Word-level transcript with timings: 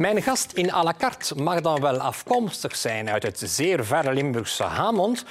Mijn 0.00 0.22
gast 0.22 0.52
in 0.52 0.72
à 0.72 0.82
la 0.82 0.94
carte 0.98 1.34
mag 1.34 1.60
dan 1.60 1.80
wel 1.80 1.98
afkomstig 1.98 2.76
zijn 2.76 3.10
uit 3.10 3.22
het 3.22 3.42
zeer 3.44 3.84
verre 3.84 4.12
Limburgse 4.12 4.62
Hamond, 4.62 5.24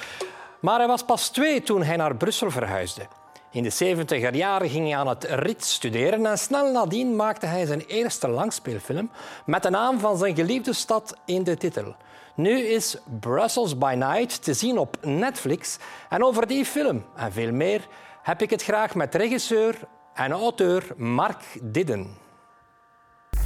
maar 0.60 0.78
hij 0.78 0.86
was 0.86 1.04
pas 1.04 1.28
twee 1.28 1.62
toen 1.62 1.82
hij 1.82 1.96
naar 1.96 2.16
Brussel 2.16 2.50
verhuisde. 2.50 3.06
In 3.50 3.62
de 3.62 3.70
70 3.70 4.34
jaren 4.34 4.68
ging 4.68 4.86
hij 4.88 4.96
aan 4.96 5.08
het 5.08 5.24
RIT 5.24 5.64
studeren 5.64 6.26
en 6.26 6.38
snel 6.38 6.72
nadien 6.72 7.16
maakte 7.16 7.46
hij 7.46 7.66
zijn 7.66 7.80
eerste 7.80 8.28
langspeelfilm 8.28 9.10
met 9.46 9.62
de 9.62 9.70
naam 9.70 9.98
van 9.98 10.16
zijn 10.16 10.34
geliefde 10.34 10.72
stad 10.72 11.16
in 11.24 11.44
de 11.44 11.56
titel. 11.56 11.94
Nu 12.34 12.58
is 12.58 12.96
Brussels 13.20 13.78
by 13.78 13.94
Night 13.96 14.42
te 14.42 14.54
zien 14.54 14.78
op 14.78 14.96
Netflix 15.02 15.78
en 16.08 16.24
over 16.24 16.46
die 16.46 16.64
film 16.64 17.04
en 17.16 17.32
veel 17.32 17.52
meer 17.52 17.86
heb 18.22 18.42
ik 18.42 18.50
het 18.50 18.62
graag 18.62 18.94
met 18.94 19.14
regisseur 19.14 19.78
en 20.14 20.32
auteur 20.32 20.86
Mark 20.96 21.42
Didden. 21.62 22.28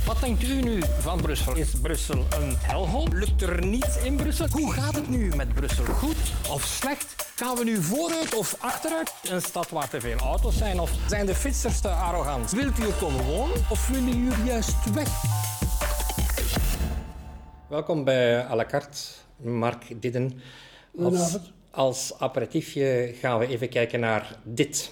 Wat 0.07 0.21
denkt 0.21 0.43
u 0.43 0.62
nu 0.62 0.82
van 1.01 1.21
Brussel? 1.21 1.57
Is 1.57 1.71
Brussel 1.82 2.19
een 2.19 2.57
helhol? 2.59 3.09
Lukt 3.12 3.42
er 3.42 3.66
niets 3.66 3.97
in 4.02 4.16
Brussel? 4.16 4.47
Hoe 4.51 4.73
gaat 4.73 4.95
het 4.95 5.09
nu 5.09 5.33
met 5.37 5.55
Brussel? 5.55 5.84
Goed 5.84 6.16
of 6.51 6.62
slecht? 6.65 7.15
Gaan 7.37 7.56
we 7.56 7.65
nu 7.65 7.83
vooruit 7.83 8.34
of 8.34 8.56
achteruit? 8.59 9.12
Een 9.28 9.41
stad 9.41 9.70
waar 9.70 9.89
te 9.89 10.01
veel 10.01 10.16
auto's 10.19 10.56
zijn? 10.56 10.80
Of 10.80 10.91
zijn 11.09 11.27
de 11.27 11.34
fietsers 11.34 11.80
te 11.80 11.89
arrogant? 11.89 12.51
Wilt 12.51 12.78
u 12.78 12.83
er 12.83 12.92
komen 12.92 13.25
wonen 13.25 13.56
of 13.70 13.89
willen 13.89 14.25
jullie 14.25 14.45
juist 14.45 14.95
weg? 14.95 15.09
Welkom 17.69 18.05
bij 18.05 18.45
à 18.47 18.55
la 18.55 18.64
carte, 18.66 18.98
Mark 19.37 20.03
Didden. 20.03 20.33
Als, 20.33 21.03
Goedenavond. 21.03 21.53
als 21.70 22.12
aperitiefje 22.19 23.14
gaan 23.20 23.39
we 23.39 23.47
even 23.47 23.69
kijken 23.69 24.01
naar 24.01 24.37
dit. 24.42 24.91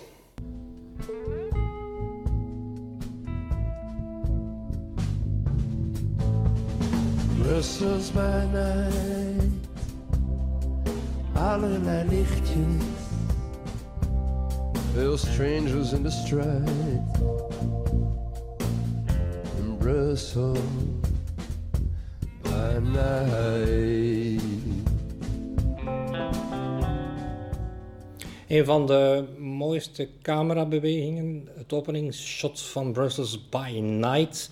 Brussels 7.52 8.10
by 8.12 8.46
night. 8.50 9.52
Allerlei 11.34 12.08
lichtjes. 12.08 12.82
Veel 14.94 15.18
strangers 15.18 15.92
in 15.92 16.02
the 16.02 16.10
strijd. 16.10 16.68
In 19.58 19.76
by 22.42 22.78
night. 22.80 24.42
Een 28.48 28.64
van 28.64 28.86
de 28.86 29.24
mooiste 29.38 30.08
camerabewegingen, 30.22 31.48
het 31.56 31.72
openingsshot 31.72 32.60
van 32.60 32.92
Brussels 32.92 33.48
by 33.48 33.78
Night. 33.80 34.50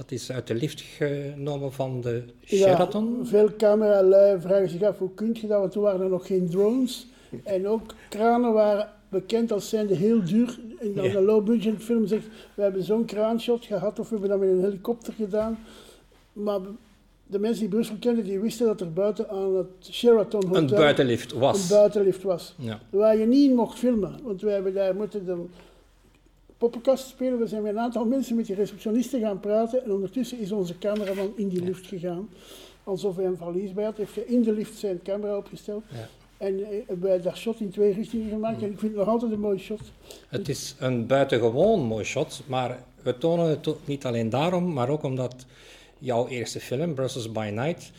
Dat 0.00 0.10
is 0.10 0.32
uit 0.32 0.46
de 0.46 0.54
lift 0.54 0.80
genomen 0.80 1.72
van 1.72 2.00
de 2.00 2.22
Sheraton. 2.44 3.16
Ja, 3.18 3.24
veel 3.24 3.48
cameralui 3.56 4.40
vragen 4.40 4.68
zich 4.68 4.82
af 4.82 4.98
hoe 4.98 5.14
kun 5.14 5.36
je 5.40 5.46
dat, 5.46 5.58
want 5.60 5.72
toen 5.72 5.82
waren 5.82 6.00
er 6.00 6.08
nog 6.08 6.26
geen 6.26 6.48
drones. 6.48 7.06
En 7.44 7.68
ook 7.68 7.94
kranen 8.08 8.52
waren 8.52 8.88
bekend 9.08 9.52
als 9.52 9.68
zijnde 9.68 9.94
heel 9.94 10.24
duur. 10.24 10.58
En 10.80 10.94
dan 10.94 11.04
een 11.04 11.24
low-budget 11.24 11.82
film 11.82 12.06
zegt, 12.06 12.26
we 12.54 12.62
hebben 12.62 12.82
zo'n 12.82 13.04
kraanshot 13.04 13.64
gehad 13.64 13.98
of 13.98 14.08
we 14.08 14.18
hebben 14.18 14.30
dat 14.38 14.48
met 14.48 14.48
een 14.48 14.64
helikopter 14.64 15.12
gedaan. 15.12 15.58
Maar 16.32 16.60
de 17.26 17.38
mensen 17.38 17.60
die 17.60 17.68
Brussel 17.68 17.96
kenden, 18.00 18.24
die 18.24 18.40
wisten 18.40 18.66
dat 18.66 18.80
er 18.80 18.92
buiten 18.92 19.28
aan 19.28 19.56
het 19.56 19.66
Sheraton 19.90 20.46
Hotel 20.46 20.62
Een 20.62 20.66
buitenlift 20.68 21.32
een 21.32 21.38
was. 21.38 21.68
buitenlift 21.68 22.22
was. 22.22 22.54
Ja. 22.58 22.80
Waar 22.90 23.16
je 23.16 23.26
niet 23.26 23.50
in 23.50 23.56
mocht 23.56 23.78
filmen, 23.78 24.14
want 24.22 24.40
wij 24.40 24.54
hebben 24.54 24.74
daar 24.74 24.94
moeten 24.94 25.24
de 25.24 25.44
poppenkast 26.60 27.08
spelen. 27.08 27.38
We 27.38 27.46
zijn 27.46 27.62
met 27.62 27.72
een 27.72 27.78
aantal 27.78 28.04
mensen 28.04 28.36
met 28.36 28.46
die 28.46 28.54
receptionisten 28.54 29.20
gaan 29.20 29.40
praten 29.40 29.84
en 29.84 29.92
ondertussen 29.92 30.38
is 30.38 30.52
onze 30.52 30.78
cameraman 30.78 31.32
in 31.36 31.48
die 31.48 31.62
lift 31.62 31.86
gegaan. 31.86 32.28
Alsof 32.84 33.16
hij 33.16 33.24
een 33.24 33.36
valies 33.36 33.72
bij 33.72 33.84
had, 33.84 33.96
heeft 33.96 34.14
hij 34.14 34.24
in 34.24 34.42
de 34.42 34.52
lift 34.52 34.78
zijn 34.78 35.02
camera 35.02 35.36
opgesteld. 35.36 35.84
Ja. 35.88 36.08
En 36.36 36.64
eh, 36.64 36.68
hebben 36.86 37.08
wij 37.08 37.20
dat 37.20 37.36
shot 37.36 37.60
in 37.60 37.70
twee 37.70 37.92
richtingen 37.92 38.28
gemaakt. 38.28 38.62
En 38.62 38.70
ik 38.70 38.78
vind 38.78 38.92
het 38.92 39.00
nog 39.00 39.08
altijd 39.08 39.32
een 39.32 39.40
mooi 39.40 39.58
shot. 39.58 39.80
Het 40.28 40.48
is 40.48 40.74
een 40.78 41.06
buitengewoon 41.06 41.80
mooi 41.80 42.04
shot, 42.04 42.42
maar 42.46 42.82
we 43.02 43.18
tonen 43.18 43.48
het 43.48 43.68
niet 43.84 44.04
alleen 44.04 44.30
daarom, 44.30 44.72
maar 44.72 44.88
ook 44.88 45.02
omdat 45.02 45.34
jouw 45.98 46.28
eerste 46.28 46.60
film, 46.60 46.94
Brussels 46.94 47.32
by 47.32 47.50
Night, 47.54 47.90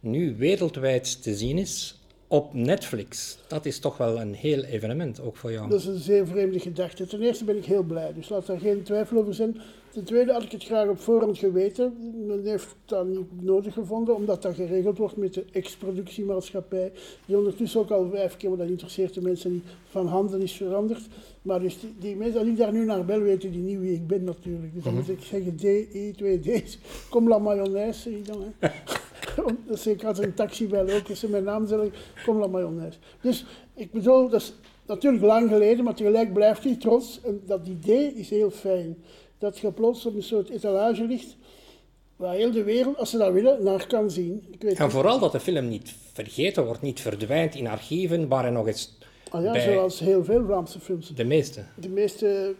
nu 0.00 0.36
wereldwijd 0.36 1.22
te 1.22 1.34
zien 1.34 1.58
is 1.58 1.99
op 2.30 2.54
Netflix. 2.54 3.38
Dat 3.46 3.66
is 3.66 3.78
toch 3.78 3.96
wel 3.96 4.20
een 4.20 4.34
heel 4.34 4.62
evenement, 4.62 5.20
ook 5.20 5.36
voor 5.36 5.52
jou. 5.52 5.68
Dat 5.68 5.80
is 5.80 5.86
een 5.86 5.98
zeer 5.98 6.26
vreemde 6.26 6.60
gedachte. 6.60 7.06
Ten 7.06 7.22
eerste 7.22 7.44
ben 7.44 7.56
ik 7.56 7.64
heel 7.64 7.82
blij, 7.82 8.12
dus 8.14 8.28
laat 8.28 8.46
daar 8.46 8.58
geen 8.58 8.82
twijfel 8.82 9.16
over 9.18 9.34
zijn. 9.34 9.60
Ten 9.90 10.04
tweede 10.04 10.32
had 10.32 10.42
ik 10.42 10.52
het 10.52 10.64
graag 10.64 10.88
op 10.88 11.00
voorhand 11.00 11.38
geweten. 11.38 11.96
Men 12.26 12.44
heeft 12.44 12.74
dat 12.84 13.06
niet 13.06 13.42
nodig 13.42 13.74
gevonden, 13.74 14.14
omdat 14.14 14.42
dat 14.42 14.54
geregeld 14.54 14.98
wordt 14.98 15.16
met 15.16 15.34
de 15.34 15.44
ex-productiemaatschappij, 15.52 16.92
die 17.26 17.36
ondertussen 17.36 17.80
ook 17.80 17.90
al 17.90 18.10
vijf 18.10 18.36
keer, 18.36 18.48
maar 18.48 18.58
dat 18.58 18.68
interesseert 18.68 19.14
de 19.14 19.22
mensen 19.22 19.52
niet, 19.52 19.64
van 19.88 20.06
handen 20.06 20.42
is 20.42 20.52
veranderd. 20.52 21.02
Maar 21.42 21.60
dus 21.60 21.80
die, 21.80 21.94
die 21.98 22.16
mensen, 22.16 22.46
ik 22.46 22.56
daar 22.56 22.72
nu 22.72 22.84
naar 22.84 23.04
bel, 23.04 23.20
weten 23.20 23.50
die 23.50 23.62
niet 23.62 23.78
wie 23.78 23.94
ik 23.94 24.06
ben 24.06 24.24
natuurlijk. 24.24 24.74
Dus 24.74 24.84
dan 24.84 24.94
moet 24.94 25.08
ik 25.08 25.22
zeggen 25.22 25.56
D, 25.56 25.62
I, 25.94 26.12
2 26.16 26.40
D's, 26.40 26.78
kom 27.08 27.28
la 27.28 27.38
mayonaise, 27.38 28.22
dan. 28.22 28.54
Hè. 28.58 28.68
dat 29.36 29.76
is 29.76 29.82
zeker 29.82 30.08
als 30.08 30.18
er 30.18 30.24
een 30.24 30.34
taxi 30.34 30.68
bel 30.68 30.90
ook, 30.90 31.08
als 31.08 31.20
ze 31.20 31.28
mijn 31.28 31.44
naam 31.44 31.66
zeggen, 31.66 31.92
kom 32.24 32.38
la 32.38 32.46
mayonaise. 32.46 32.98
Dus 33.20 33.44
ik 33.74 33.92
bedoel, 33.92 34.28
dat 34.28 34.40
is 34.40 34.54
natuurlijk 34.86 35.24
lang 35.24 35.48
geleden, 35.48 35.84
maar 35.84 35.94
tegelijk 35.94 36.32
blijft 36.32 36.64
hij 36.64 36.76
trots. 36.76 37.20
En 37.24 37.42
dat 37.46 37.66
idee 37.66 38.14
is 38.14 38.30
heel 38.30 38.50
fijn. 38.50 38.96
Dat 39.38 39.58
je 39.58 39.72
plots 39.72 40.06
op 40.06 40.14
een 40.14 40.22
soort 40.22 40.48
etalage 40.48 41.04
ligt, 41.04 41.36
waar 42.16 42.34
heel 42.34 42.50
de 42.50 42.62
wereld, 42.62 42.96
als 42.96 43.10
ze 43.10 43.18
dat 43.18 43.32
willen, 43.32 43.64
naar 43.64 43.86
kan 43.86 44.10
zien. 44.10 44.46
Ik 44.50 44.62
weet 44.62 44.78
En 44.78 44.90
vooral 44.90 45.18
dat 45.18 45.32
de 45.32 45.40
film 45.40 45.68
niet 45.68 45.94
vergeten 46.12 46.64
wordt, 46.64 46.82
niet 46.82 47.00
verdwijnt 47.00 47.54
in 47.54 47.66
archieven, 47.66 48.28
waar 48.28 48.42
hij 48.42 48.52
nog 48.52 48.66
eens 48.66 48.98
ah 49.30 49.42
ja, 49.42 49.60
zoals 49.60 49.98
heel 49.98 50.24
veel 50.24 50.44
Vlaamse 50.44 50.80
films. 50.80 51.08
de 51.14 51.24
meeste. 51.24 51.62
De 51.74 51.88
meeste, 51.88 52.54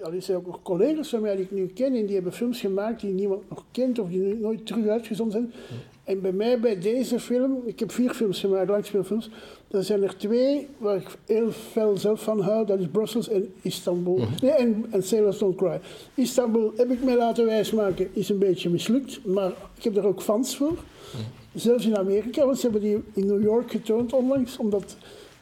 er 0.00 0.22
zijn 0.22 0.36
ook 0.36 0.46
nog 0.46 0.62
collega's 0.62 1.08
van 1.08 1.20
mij 1.20 1.36
die 1.36 1.44
ik 1.44 1.50
nu 1.50 1.66
ken, 1.66 1.94
en 1.94 2.06
die 2.06 2.14
hebben 2.14 2.32
films 2.32 2.60
gemaakt 2.60 3.00
die 3.00 3.10
niemand 3.10 3.42
nog 3.48 3.64
kent 3.70 3.98
of 3.98 4.08
die 4.08 4.34
nooit 4.34 4.66
terug 4.66 4.86
uitgezonden 4.86 5.32
zijn. 5.32 5.52
En 6.04 6.20
bij 6.20 6.32
mij, 6.32 6.60
bij 6.60 6.78
deze 6.78 7.20
film, 7.20 7.62
ik 7.64 7.78
heb 7.78 7.92
vier 7.92 8.10
films 8.10 8.40
gemaakt, 8.40 8.68
langspeelfilms, 8.68 9.30
er 9.70 9.84
zijn 9.84 10.02
er 10.02 10.16
twee 10.16 10.66
waar 10.78 10.96
ik 10.96 11.16
heel 11.26 11.50
fel 11.50 11.96
zelf 11.96 12.22
van 12.22 12.40
hou, 12.40 12.66
dat 12.66 12.78
is 12.78 12.86
Brussels 12.88 13.28
en 13.28 13.52
Istanbul. 13.62 14.20
Nee, 14.42 14.50
en, 14.50 14.84
en 14.90 15.02
Sailors 15.02 15.38
Don't 15.38 15.56
Cry. 15.56 15.80
Istanbul 16.14 16.72
heb 16.76 16.90
ik 16.90 17.04
mij 17.04 17.16
laten 17.16 17.46
wijsmaken, 17.46 18.08
is 18.12 18.28
een 18.28 18.38
beetje 18.38 18.70
mislukt, 18.70 19.24
maar 19.24 19.52
ik 19.76 19.84
heb 19.84 19.96
er 19.96 20.06
ook 20.06 20.22
fans 20.22 20.56
voor. 20.56 20.76
Zelfs 21.54 21.86
in 21.86 21.96
Amerika, 21.96 22.44
want 22.44 22.58
ze 22.58 22.62
hebben 22.62 22.80
die 22.80 23.02
in 23.12 23.26
New 23.26 23.42
York 23.42 23.70
getoond 23.70 24.12
onlangs, 24.12 24.56
omdat 24.56 24.96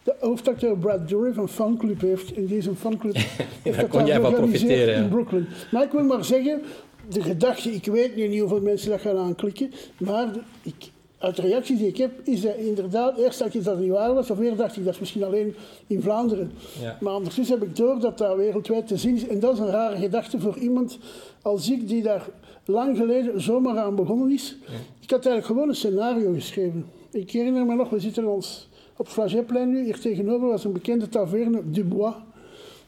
de 0.05 0.15
hoofdacteur 0.19 0.77
Brad 0.77 1.09
Dourif 1.09 1.37
een 1.37 1.47
fanclub 1.47 2.01
heeft. 2.01 2.33
En 2.33 2.45
deze 2.47 2.75
fanclub 2.75 3.15
heeft 3.63 3.79
dat 3.79 3.89
kon 3.89 3.99
dan 3.99 4.07
jij 4.07 4.19
van 4.19 4.25
georganiseerd 4.29 4.67
profiteren, 4.67 5.03
in 5.03 5.09
Brooklyn. 5.09 5.47
Maar 5.71 5.83
ik 5.83 5.91
wil 5.91 6.03
maar 6.03 6.25
zeggen, 6.25 6.61
de 7.09 7.21
gedachte, 7.21 7.71
ik 7.71 7.85
weet 7.85 8.15
nu 8.15 8.27
niet 8.27 8.39
hoeveel 8.39 8.61
mensen 8.61 8.89
dat 8.89 9.01
gaan 9.01 9.17
aanklikken, 9.17 9.71
maar 9.97 10.33
de- 10.33 10.39
ik, 10.61 10.91
uit 11.17 11.35
de 11.35 11.41
reacties 11.41 11.77
die 11.77 11.87
ik 11.87 11.97
heb, 11.97 12.11
is 12.23 12.41
dat 12.41 12.55
inderdaad, 12.55 13.17
eerst 13.17 13.39
dacht 13.39 13.53
ik 13.55 13.63
dat 13.63 13.73
het 13.73 13.83
niet 13.83 13.91
waar 13.93 14.13
was, 14.13 14.31
of 14.31 14.37
weer 14.37 14.55
dacht 14.55 14.77
ik 14.77 14.83
dat 14.85 14.93
is 14.93 14.99
misschien 14.99 15.23
alleen 15.23 15.55
in 15.87 16.01
Vlaanderen. 16.01 16.51
Ja. 16.81 16.97
Maar 17.01 17.15
ondertussen 17.15 17.59
heb 17.59 17.67
ik 17.67 17.75
door 17.75 17.99
dat 17.99 18.17
dat 18.17 18.35
wereldwijd 18.37 18.87
te 18.87 18.97
zien 18.97 19.15
is. 19.15 19.27
En 19.27 19.39
dat 19.39 19.53
is 19.53 19.59
een 19.59 19.69
rare 19.69 19.97
gedachte 19.97 20.39
voor 20.39 20.57
iemand 20.57 20.97
als 21.41 21.69
ik, 21.71 21.87
die 21.87 22.01
daar 22.03 22.27
lang 22.65 22.97
geleden 22.97 23.41
zomaar 23.41 23.77
aan 23.77 23.95
begonnen 23.95 24.31
is. 24.31 24.55
Ik 25.01 25.09
had 25.09 25.25
eigenlijk 25.25 25.45
gewoon 25.45 25.69
een 25.69 25.75
scenario 25.75 26.33
geschreven. 26.33 26.85
Ik 27.11 27.31
herinner 27.31 27.65
me 27.65 27.75
nog, 27.75 27.89
we 27.89 27.99
zitten 27.99 28.25
ons 28.27 28.67
op 28.95 29.07
Flagetplein 29.07 29.69
nu. 29.69 29.83
Hier 29.83 29.99
tegenover 29.99 30.47
was 30.47 30.63
een 30.63 30.71
bekende 30.71 31.09
taverne, 31.09 31.61
Dubois. 31.71 32.13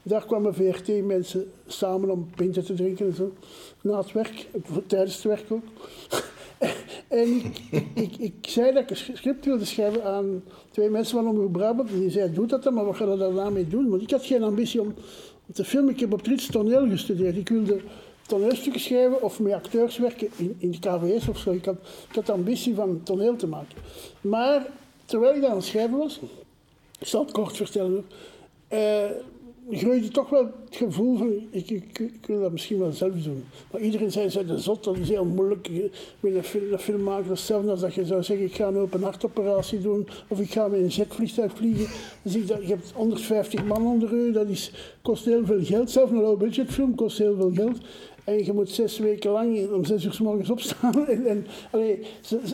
Daar 0.03 0.25
kwamen 0.25 0.55
VRT-mensen 0.55 1.51
samen 1.67 2.09
om 2.09 2.29
pinten 2.35 2.65
te 2.65 2.73
drinken 2.73 3.05
en 3.05 3.15
zo. 3.15 3.33
Na 3.81 3.97
het 3.97 4.11
werk, 4.11 4.47
tijdens 4.87 5.15
het 5.15 5.23
werk 5.23 5.45
ook. 5.49 5.63
en 7.07 7.35
ik, 7.35 7.85
ik, 7.93 8.17
ik 8.17 8.33
zei 8.41 8.73
dat 8.73 8.83
ik 8.83 8.89
een 8.89 9.17
script 9.17 9.45
wilde 9.45 9.65
schrijven 9.65 10.03
aan 10.03 10.43
twee 10.71 10.89
mensen 10.89 11.17
van 11.17 11.27
Omroep 11.27 11.51
Brabant. 11.51 11.89
En 11.89 11.99
die 11.99 12.09
zeiden, 12.09 12.35
doe 12.35 12.47
dat 12.47 12.63
dan, 12.63 12.73
maar 12.73 12.85
wat 12.85 12.95
ga 12.95 13.03
je 13.03 13.09
daar 13.09 13.17
daarna 13.17 13.49
mee 13.49 13.67
doen? 13.67 13.89
Want 13.89 14.01
ik 14.01 14.11
had 14.11 14.25
geen 14.25 14.43
ambitie 14.43 14.81
om, 14.81 14.87
om 15.47 15.53
te 15.53 15.65
filmen. 15.65 15.93
Ik 15.93 15.99
heb 15.99 16.13
op 16.13 16.21
Trits 16.21 16.47
toneel 16.47 16.89
gestudeerd. 16.89 17.37
Ik 17.37 17.49
wilde 17.49 17.79
toneelstukken 18.27 18.81
schrijven 18.81 19.21
of 19.21 19.39
met 19.39 19.53
acteurs 19.53 19.97
werken 19.97 20.29
in, 20.35 20.55
in 20.57 20.71
de 20.71 20.79
KVS 20.79 21.27
of 21.27 21.37
zo. 21.37 21.51
Ik 21.51 21.65
had, 21.65 21.75
ik 22.09 22.15
had 22.15 22.25
de 22.25 22.31
ambitie 22.31 22.75
van 22.75 23.01
toneel 23.03 23.35
te 23.35 23.47
maken. 23.47 23.77
Maar 24.21 24.65
terwijl 25.07 25.35
ik 25.35 25.41
daar 25.41 25.49
aan 25.49 25.55
het 25.55 25.65
schrijven 25.65 25.97
was, 25.97 26.19
ik 26.99 27.07
zal 27.07 27.21
het 27.21 27.31
kort 27.31 27.55
vertellen, 27.55 28.05
eh, 28.67 29.09
groeide 29.71 30.07
toch 30.07 30.29
wel 30.29 30.43
het 30.43 30.75
gevoel 30.75 31.17
van, 31.17 31.31
ik, 31.49 31.69
ik, 31.69 31.99
ik 31.99 32.25
wil 32.25 32.41
dat 32.41 32.51
misschien 32.51 32.79
wel 32.79 32.91
zelf 32.91 33.13
doen. 33.23 33.43
Maar 33.71 33.81
iedereen 33.81 34.11
zei, 34.11 34.29
zei 34.29 34.45
de 34.45 34.57
zot, 34.57 34.83
dat 34.83 34.97
is 34.97 35.09
heel 35.09 35.25
moeilijk. 35.25 35.67
Je- 35.67 35.89
Met 36.19 36.35
een 36.35 36.43
film, 36.43 36.71
een 36.71 36.79
film 36.79 37.03
maken, 37.03 37.23
dat 37.27 37.33
is 37.33 37.39
hetzelfde 37.39 37.71
als 37.71 37.79
dat 37.79 37.93
je 37.93 38.05
zou 38.05 38.23
zeggen, 38.23 38.45
ik 38.45 38.55
ga 38.55 38.67
een 38.67 38.77
open 38.77 39.03
hartoperatie 39.03 39.81
doen, 39.81 40.07
of 40.27 40.39
ik 40.39 40.51
ga 40.51 40.67
met 40.67 40.79
een 40.79 40.87
jetvliegtuig 40.87 41.51
vliegen. 41.55 41.87
Zie 42.23 42.41
ik 42.41 42.47
dat, 42.47 42.61
je 42.61 42.67
hebt 42.67 42.91
150 42.95 43.65
man 43.65 43.85
onder 43.85 44.13
u, 44.13 44.31
dat 44.31 44.47
is, 44.47 44.71
kost 45.01 45.25
heel 45.25 45.45
veel 45.45 45.63
geld. 45.63 45.91
Zelfs 45.91 46.11
een 46.11 46.21
low-budget 46.21 46.69
film 46.71 46.95
kost 46.95 47.17
heel 47.17 47.35
veel 47.35 47.51
geld. 47.53 47.77
En 48.23 48.45
je 48.45 48.53
moet 48.53 48.69
zes 48.69 48.97
weken 48.99 49.31
lang 49.31 49.71
om 49.71 49.85
zes 49.85 50.05
uur 50.05 50.13
s 50.13 50.19
morgens 50.19 50.49
opstaan. 50.49 51.05
En, 51.07 51.25
en, 51.27 51.45
allee, 51.71 51.99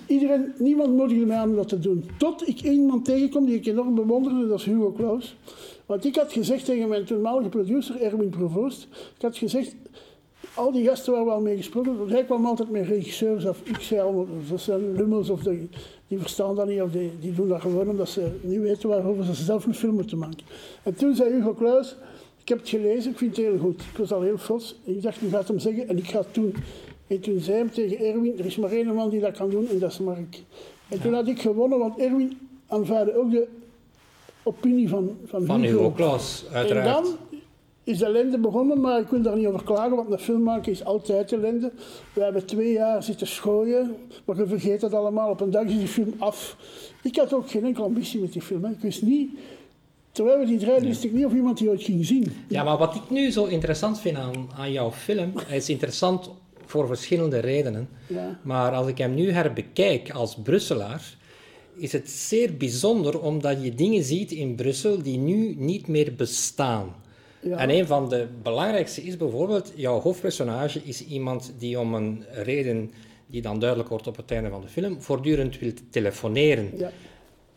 iedereen, 0.07 0.53
niemand 0.57 0.95
moedigde 0.95 1.25
mij 1.25 1.37
aan 1.37 1.49
om 1.49 1.55
dat 1.55 1.67
te 1.67 1.79
doen. 1.79 2.05
Tot 2.17 2.47
ik 2.47 2.61
iemand 2.61 3.05
tegenkom 3.05 3.45
die 3.45 3.55
ik 3.55 3.65
enorm 3.65 3.95
bewonderde, 3.95 4.47
dat 4.47 4.59
is 4.59 4.65
Hugo 4.65 4.91
Claus. 4.97 5.35
Want 5.85 6.05
ik 6.05 6.15
had 6.15 6.31
gezegd 6.31 6.65
tegen 6.65 6.87
mijn 6.87 7.05
toenmalige 7.05 7.49
producer, 7.49 8.01
Erwin 8.01 8.29
Provoost, 8.29 8.87
ik 9.15 9.21
had 9.21 9.37
gezegd, 9.37 9.75
al 10.53 10.71
die 10.71 10.87
gasten 10.87 11.13
waar 11.13 11.25
we 11.25 11.31
al 11.31 11.41
mee 11.41 11.57
gesproken 11.57 11.91
hebben, 11.91 12.09
hij 12.09 12.23
kwam 12.23 12.45
altijd 12.45 12.69
met 12.69 12.87
regisseurs 12.87 13.47
af. 13.47 13.61
Ik 13.63 13.81
zei 13.81 14.01
allemaal, 14.01 14.27
dat 14.49 14.61
zijn 14.61 14.95
lummels 14.95 15.29
of 15.29 15.43
die, 15.43 15.69
die 16.07 16.19
verstaan 16.19 16.55
dat 16.55 16.67
niet, 16.67 16.81
of 16.81 16.91
die, 16.91 17.11
die 17.19 17.33
doen 17.33 17.47
dat 17.47 17.61
gewoon 17.61 17.89
omdat 17.89 18.09
ze 18.09 18.31
niet 18.41 18.59
weten 18.59 18.89
waarover 18.89 19.23
ze 19.23 19.33
zelf 19.33 19.65
een 19.65 19.75
film 19.75 19.93
moeten 19.93 20.17
maken. 20.17 20.45
En 20.83 20.95
toen 20.95 21.15
zei 21.15 21.33
Hugo 21.33 21.53
Claus, 21.53 21.95
ik 22.41 22.49
heb 22.49 22.59
het 22.59 22.69
gelezen, 22.69 23.11
ik 23.11 23.17
vind 23.17 23.37
het 23.37 23.45
heel 23.45 23.57
goed. 23.57 23.81
Ik 23.81 23.97
was 23.97 24.11
al 24.11 24.21
heel 24.21 24.37
trots. 24.37 24.75
Ik 24.83 25.01
dacht, 25.01 25.21
nu 25.21 25.29
gaat 25.29 25.47
hem 25.47 25.59
zeggen 25.59 25.87
en 25.87 25.97
ik 25.97 26.07
ga 26.07 26.19
het 26.19 26.33
doen. 26.33 26.55
En 27.07 27.19
toen 27.19 27.39
zei 27.39 27.57
hij 27.57 27.67
tegen 27.67 28.05
Erwin, 28.05 28.39
er 28.39 28.45
is 28.45 28.55
maar 28.55 28.71
één 28.71 28.93
man 28.93 29.09
die 29.09 29.19
dat 29.19 29.37
kan 29.37 29.49
doen 29.49 29.67
en 29.69 29.79
dat 29.79 29.91
is 29.91 29.99
Mark. 29.99 30.41
En 30.89 31.01
toen 31.01 31.13
had 31.13 31.27
ik 31.27 31.41
gewonnen, 31.41 31.79
want 31.79 31.97
Erwin 31.97 32.37
aanvaarde 32.67 33.17
ook 33.17 33.31
de 33.31 33.47
opinie 34.43 34.89
van, 34.89 35.17
van, 35.25 35.45
Van 35.45 35.61
Hugo 35.61 35.93
en 35.97 36.19
uiteraard. 36.53 37.03
dan 37.03 37.15
is 37.83 37.97
de 37.97 38.05
ellende 38.05 38.37
begonnen, 38.37 38.81
maar 38.81 38.99
ik 38.99 39.07
wil 39.07 39.21
daar 39.21 39.37
niet 39.37 39.45
over 39.47 39.63
klagen, 39.63 39.95
want 39.95 40.11
een 40.11 40.19
film 40.19 40.43
maken 40.43 40.71
is 40.71 40.83
altijd 40.83 41.31
ellende. 41.31 41.71
We 42.13 42.23
hebben 42.23 42.45
twee 42.45 42.71
jaar 42.71 43.03
zitten 43.03 43.27
schooien, 43.27 43.95
maar 44.25 44.37
je 44.37 44.47
vergeet 44.47 44.81
dat 44.81 44.93
allemaal. 44.93 45.29
Op 45.29 45.41
een 45.41 45.51
dag 45.51 45.63
is 45.63 45.77
die 45.77 45.87
film 45.87 46.13
af. 46.17 46.57
Ik 47.03 47.15
had 47.15 47.33
ook 47.33 47.49
geen 47.49 47.65
enkele 47.65 47.85
ambitie 47.85 48.19
met 48.19 48.33
die 48.33 48.41
film. 48.41 48.63
Hè. 48.63 48.71
Ik 48.71 48.79
wist 48.79 49.01
niet, 49.01 49.29
terwijl 50.11 50.39
we 50.39 50.45
die 50.45 50.57
draaiden, 50.57 50.87
wist 50.87 51.03
ik 51.03 51.11
niet 51.13 51.25
of 51.25 51.33
iemand 51.33 51.57
die 51.57 51.69
ooit 51.69 51.83
ging 51.83 52.05
zien. 52.05 52.31
Ja, 52.47 52.63
maar 52.63 52.77
wat 52.77 52.95
ik 52.95 53.09
nu 53.09 53.31
zo 53.31 53.45
interessant 53.45 53.99
vind 53.99 54.17
aan, 54.17 54.49
aan 54.57 54.71
jouw 54.71 54.91
film, 54.91 55.31
hij 55.47 55.57
is 55.57 55.69
interessant 55.69 56.29
voor 56.65 56.87
verschillende 56.87 57.39
redenen. 57.39 57.89
Ja. 58.07 58.39
Maar 58.41 58.71
als 58.71 58.87
ik 58.87 58.97
hem 58.97 59.13
nu 59.13 59.31
herbekijk 59.31 60.11
als 60.11 60.35
Brusselaar, 60.43 61.15
is 61.75 61.91
het 61.91 62.09
zeer 62.09 62.57
bijzonder 62.57 63.21
omdat 63.21 63.63
je 63.63 63.75
dingen 63.75 64.03
ziet 64.03 64.31
in 64.31 64.55
Brussel 64.55 65.01
die 65.01 65.17
nu 65.17 65.55
niet 65.57 65.87
meer 65.87 66.13
bestaan. 66.15 66.95
Ja. 67.41 67.57
En 67.57 67.69
een 67.69 67.87
van 67.87 68.09
de 68.09 68.27
belangrijkste 68.43 69.01
is 69.01 69.17
bijvoorbeeld, 69.17 69.71
jouw 69.75 69.99
hoofdpersonage 69.99 70.81
is 70.83 71.05
iemand 71.05 71.53
die 71.57 71.79
om 71.79 71.93
een 71.93 72.25
reden 72.31 72.91
die 73.27 73.41
dan 73.41 73.59
duidelijk 73.59 73.89
wordt 73.89 74.07
op 74.07 74.15
het 74.15 74.31
einde 74.31 74.49
van 74.49 74.61
de 74.61 74.67
film, 74.67 75.01
voortdurend 75.01 75.59
wil 75.59 75.71
telefoneren. 75.89 76.71
Ja. 76.77 76.91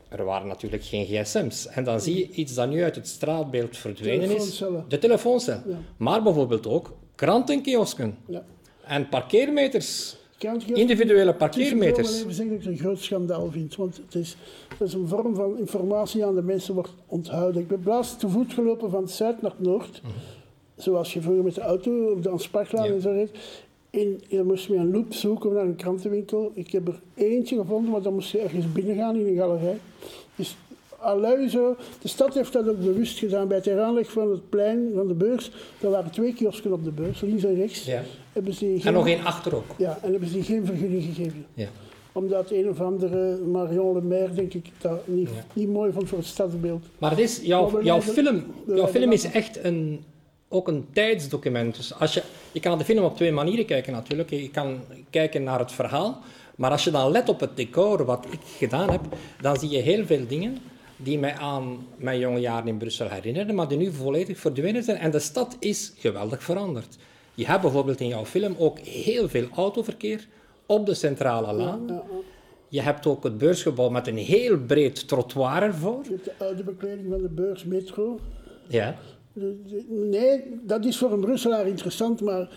Er 0.09 0.25
waren 0.25 0.49
natuurlijk 0.49 0.85
geen 0.85 1.05
gsm's. 1.05 1.67
En 1.67 1.85
dan 1.85 2.01
zie 2.01 2.17
je 2.19 2.31
iets 2.31 2.55
dat 2.55 2.69
nu 2.69 2.83
uit 2.83 2.95
het 2.95 3.09
straatbeeld 3.09 3.77
verdwenen 3.77 4.37
is. 4.37 4.63
De 4.89 4.99
telefooncel. 4.99 5.63
Ja. 5.67 5.79
Maar 5.97 6.23
bijvoorbeeld 6.23 6.67
ook 6.67 6.97
krantenkiosken 7.15 8.19
Ja. 8.27 8.45
en 8.85 9.09
parkeermeters. 9.09 10.17
Ik- 10.39 10.67
Individuele 10.77 10.85
Het 10.87 11.09
is 11.09 11.25
wel 11.25 11.35
parkeermeters. 11.35 12.19
even 12.21 12.33
zeggen 12.35 12.55
dat 12.55 12.59
ik 12.59 12.65
het 12.65 12.73
een 12.73 12.79
groot 12.85 12.99
schandaal 12.99 13.51
vind. 13.51 13.77
Want 13.77 13.97
het 13.97 14.15
is, 14.15 14.37
het 14.79 14.89
is 14.89 14.95
een 14.95 15.09
vorm 15.09 15.35
van 15.35 15.59
informatie 15.59 16.25
aan 16.27 16.35
de 16.35 16.43
mensen 16.43 16.75
wordt 16.75 16.95
onthouden. 17.07 17.61
Ik 17.63 17.69
ben 17.69 17.81
laatst 17.85 18.19
te 18.21 18.29
voet 18.29 18.53
gelopen 18.53 18.91
van 18.91 19.09
zuid 19.09 19.43
naar 19.43 19.55
noord. 19.59 20.03
Zoals 20.77 21.13
je 21.13 21.21
vroeger 21.21 21.45
met 21.45 21.55
de 21.55 21.61
auto 21.61 22.11
op 22.11 22.23
de 22.23 22.29
Ansparklaan 22.29 22.87
Ja. 22.89 22.93
en 22.95 23.01
zo 23.01 23.11
reed. 23.11 23.31
En 23.91 24.21
je 24.29 24.43
moest 24.43 24.67
je 24.67 24.75
een 24.77 24.91
loop 24.91 25.13
zoeken 25.15 25.53
naar 25.53 25.65
een 25.65 25.77
krantenwinkel. 25.77 26.51
Ik 26.55 26.71
heb 26.73 26.89
er 26.89 27.01
eentje 27.15 27.57
gevonden, 27.57 27.91
maar 27.91 28.03
dan 28.03 28.15
moest 28.15 28.31
je 28.31 28.39
ergens 28.39 28.73
binnen 28.73 28.97
gaan 28.97 29.17
in 29.17 29.27
een 29.27 29.37
galerij. 29.37 29.79
Dus 30.35 30.57
De 31.15 32.09
stad 32.09 32.35
heeft 32.35 32.53
dat 32.53 32.69
ook 32.69 32.81
bewust 32.81 33.19
gedaan. 33.19 33.49
Bij 33.49 33.57
het 33.57 33.67
heraanleg 33.67 34.11
van 34.11 34.31
het 34.31 34.49
plein 34.49 34.91
van 34.95 35.07
de 35.07 35.15
beurs, 35.15 35.51
er 35.81 35.91
waren 35.91 36.11
twee 36.11 36.35
kiosken 36.35 36.73
op 36.73 36.85
de 36.85 36.91
beurs, 36.91 37.21
links 37.21 37.45
en 37.45 37.55
rechts. 37.55 37.85
Ja. 37.85 38.03
Hebben 38.33 38.53
ze 38.55 38.65
die 38.65 38.75
En 38.75 38.81
geen- 38.81 38.93
nog 38.93 39.07
één 39.09 39.25
achter 39.25 39.55
ook. 39.57 39.65
Ja, 39.79 39.99
en 40.03 40.11
hebben 40.11 40.29
ze 40.29 40.43
geen 40.43 40.67
vergunning 40.67 41.03
gegeven 41.05 41.47
Ja. 41.55 41.67
omdat 42.13 42.51
een 42.51 42.69
of 42.69 42.81
andere 42.81 43.37
Marion 43.39 43.95
Le 43.95 44.01
Maire, 44.03 44.35
denk 44.35 44.55
ik, 44.55 44.67
dat 44.81 45.07
niet, 45.07 45.29
Ja. 45.29 45.45
niet 45.53 45.69
mooi 45.69 45.93
vond 45.93 46.09
voor 46.09 46.19
het 46.19 46.27
stadsbeeld. 46.27 46.85
Maar 46.99 47.11
het 47.11 47.19
is, 47.21 47.41
jouw, 47.43 47.83
jouw, 47.83 48.01
film, 48.01 48.45
jouw 48.67 48.87
film 48.87 49.13
is 49.13 49.25
echt 49.25 49.65
een, 49.65 50.05
ook 50.49 50.69
een 50.69 50.87
tijdsdocument. 50.93 51.77
Dus 51.77 51.99
als 51.99 52.15
je, 52.15 52.23
je 52.53 52.61
kan 52.61 52.79
de 52.79 52.85
film 52.85 53.05
op 53.05 53.17
twee 53.17 53.33
manieren 53.33 53.67
kijken 53.67 53.93
natuurlijk. 53.93 54.31
Je 54.31 54.51
kan 54.51 54.81
kijken 55.11 55.43
naar 55.43 55.59
het 55.59 55.73
verhaal. 55.73 56.19
Maar 56.57 56.71
als 56.71 56.85
je 56.85 56.91
dan 56.91 57.11
let 57.11 57.29
op 57.29 57.41
het 57.41 57.57
decor, 57.57 58.05
wat 58.05 58.27
ik 58.31 58.41
gedaan 58.57 58.91
heb, 58.91 59.01
dan 59.41 59.57
zie 59.59 59.69
je 59.71 59.79
heel 59.79 60.05
veel 60.07 60.27
dingen 60.29 60.59
die 60.97 61.19
mij 61.19 61.35
aan 61.35 61.87
mijn 61.97 62.19
jonge 62.19 62.41
jaren 62.41 62.69
in 62.69 62.77
Brussel 62.77 63.09
herinneren, 63.09 63.55
maar 63.55 63.69
die 63.69 63.79
nu 63.79 63.93
volledig 63.93 64.39
verdwenen 64.39 64.83
zijn. 64.83 64.97
En 64.97 65.11
de 65.11 65.19
stad 65.19 65.57
is 65.59 65.93
geweldig 65.97 66.43
veranderd. 66.43 66.97
Je 67.35 67.47
hebt 67.47 67.63
bijvoorbeeld 67.63 68.01
in 68.01 68.09
jouw 68.09 68.25
film 68.25 68.55
ook 68.59 68.79
heel 68.79 69.29
veel 69.29 69.49
autoverkeer 69.55 70.27
op 70.67 70.87
de 70.87 70.95
centrale 70.95 71.53
laan. 71.53 72.03
Je 72.69 72.81
hebt 72.81 73.07
ook 73.07 73.25
het 73.25 73.39
beursgebouw 73.39 73.89
met 73.89 74.07
een 74.07 74.17
heel 74.17 74.59
breed 74.59 75.09
trottoir 75.09 75.63
ervoor. 75.63 76.01
Je 76.03 76.11
hebt 76.11 76.25
de 76.25 76.45
oude 76.45 76.63
bekleding 76.63 77.07
van 77.11 77.23
de 77.23 77.29
beurs 77.29 77.65
metro. 77.65 78.21
Ja. 78.69 78.97
Nee, 79.89 80.43
dat 80.63 80.85
is 80.85 80.99
voor 80.99 81.13
een 81.13 81.21
Brusselaar 81.21 81.67
interessant, 81.67 82.21
maar 82.21 82.49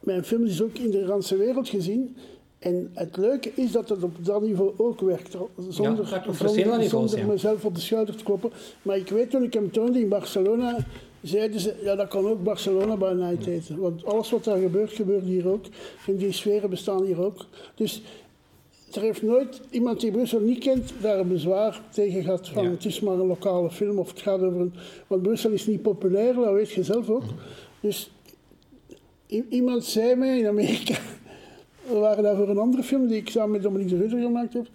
mijn 0.00 0.24
film 0.24 0.44
is 0.44 0.62
ook 0.62 0.78
in 0.78 0.90
de 0.90 1.06
ganse 1.06 1.36
wereld 1.36 1.68
gezien. 1.68 2.16
En 2.60 2.90
het 2.94 3.16
leuke 3.16 3.50
is 3.54 3.72
dat 3.72 3.88
het 3.88 4.02
op 4.02 4.24
dat 4.24 4.42
niveau 4.42 4.72
ook 4.76 5.00
werkt. 5.00 5.30
Zonder, 5.68 5.96
dat 5.96 6.06
zonder, 6.08 6.34
verschillende 6.34 6.76
niveaus, 6.76 6.90
zonder 6.90 7.18
ja. 7.18 7.26
mezelf 7.32 7.64
op 7.64 7.74
de 7.74 7.80
schouder 7.80 8.16
te 8.16 8.24
kloppen. 8.24 8.50
Maar 8.82 8.96
ik 8.96 9.08
weet 9.08 9.30
toen 9.30 9.42
ik 9.42 9.52
hem 9.52 9.70
toonde 9.70 10.00
in 10.00 10.08
Barcelona, 10.08 10.76
zeiden 11.22 11.60
ze, 11.60 11.74
ja 11.82 11.94
dat 11.96 12.08
kan 12.08 12.26
ook 12.28 12.42
Barcelona 12.42 12.96
by 12.96 13.12
night 13.16 13.44
heten. 13.44 13.78
Want 13.78 14.04
alles 14.04 14.30
wat 14.30 14.44
daar 14.44 14.58
gebeurt, 14.58 14.92
gebeurt 14.92 15.24
hier 15.24 15.48
ook. 15.48 15.64
En 16.06 16.16
die 16.16 16.32
sferen 16.32 16.70
bestaan 16.70 17.02
hier 17.04 17.24
ook. 17.24 17.46
Dus 17.74 18.02
er 18.92 19.00
heeft 19.00 19.22
nooit 19.22 19.60
iemand 19.70 20.00
die 20.00 20.10
Brussel 20.10 20.40
niet 20.40 20.58
kent 20.58 20.92
daar 21.02 21.18
een 21.18 21.28
bezwaar 21.28 21.80
tegen 21.90 22.22
gehad 22.22 22.48
van 22.48 22.64
Ja. 22.64 22.70
het 22.70 22.84
is 22.84 23.00
maar 23.00 23.14
een 23.18 23.26
lokale 23.26 23.70
film 23.70 23.98
of 23.98 24.10
het 24.10 24.20
gaat 24.20 24.40
over 24.40 24.60
een... 24.60 24.72
Want 25.06 25.22
Brussel 25.22 25.50
is 25.50 25.66
niet 25.66 25.82
populair, 25.82 26.34
dat 26.34 26.52
weet 26.52 26.70
je 26.70 26.84
zelf 26.84 27.08
ook. 27.10 27.22
Dus 27.80 28.10
i- 29.30 29.46
iemand 29.48 29.84
zei 29.84 30.14
mij 30.14 30.38
in 30.38 30.46
Amerika, 30.46 30.98
we 31.92 31.98
waren 31.98 32.22
daar 32.22 32.36
voor 32.36 32.48
een 32.48 32.58
andere 32.58 32.82
film 32.82 33.06
die 33.06 33.16
ik 33.16 33.28
samen 33.28 33.50
met 33.50 33.62
Dominique 33.62 33.94
de 33.94 34.00
Rutter 34.00 34.20
gemaakt 34.20 34.52
heb, 34.52 34.66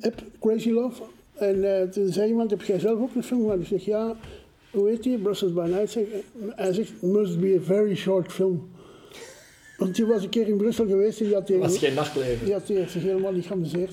heb 0.00 0.22
Crazy 0.40 0.70
Love. 0.70 1.02
En 1.34 1.80
eh, 1.80 1.88
toen 1.88 2.08
zei 2.08 2.28
iemand, 2.28 2.50
heb 2.50 2.62
jij 2.62 2.78
zelf 2.78 3.00
ook 3.00 3.14
een 3.14 3.22
film 3.22 3.40
gemaakt? 3.40 3.60
Ik 3.60 3.66
zeg, 3.66 3.84
ja, 3.84 4.16
hoe 4.70 4.88
heet 4.88 5.02
die? 5.02 5.18
Brussels 5.18 5.52
by 5.52 5.66
Night. 5.68 5.90
Zeg, 5.90 6.04
hij 6.48 6.72
zegt, 6.72 7.02
must 7.02 7.40
be 7.40 7.58
a 7.60 7.64
very 7.64 7.94
short 7.94 8.32
film. 8.32 8.70
Want 9.76 9.94
die 9.94 10.06
was 10.06 10.22
een 10.22 10.28
keer 10.28 10.48
in 10.48 10.56
Brussel 10.56 10.86
geweest 10.86 11.20
en 11.20 11.26
die 11.26 11.34
had 11.34 11.46
tegen... 11.46 11.62
Dat 11.62 11.70
was 11.70 11.80
geen 11.80 11.94
nachtleven. 11.94 12.44
Die 12.44 12.54
had 12.54 12.66
die 12.66 12.88
zich 12.88 13.02
helemaal 13.02 13.32
niet 13.32 13.46
geamuseerd. 13.46 13.92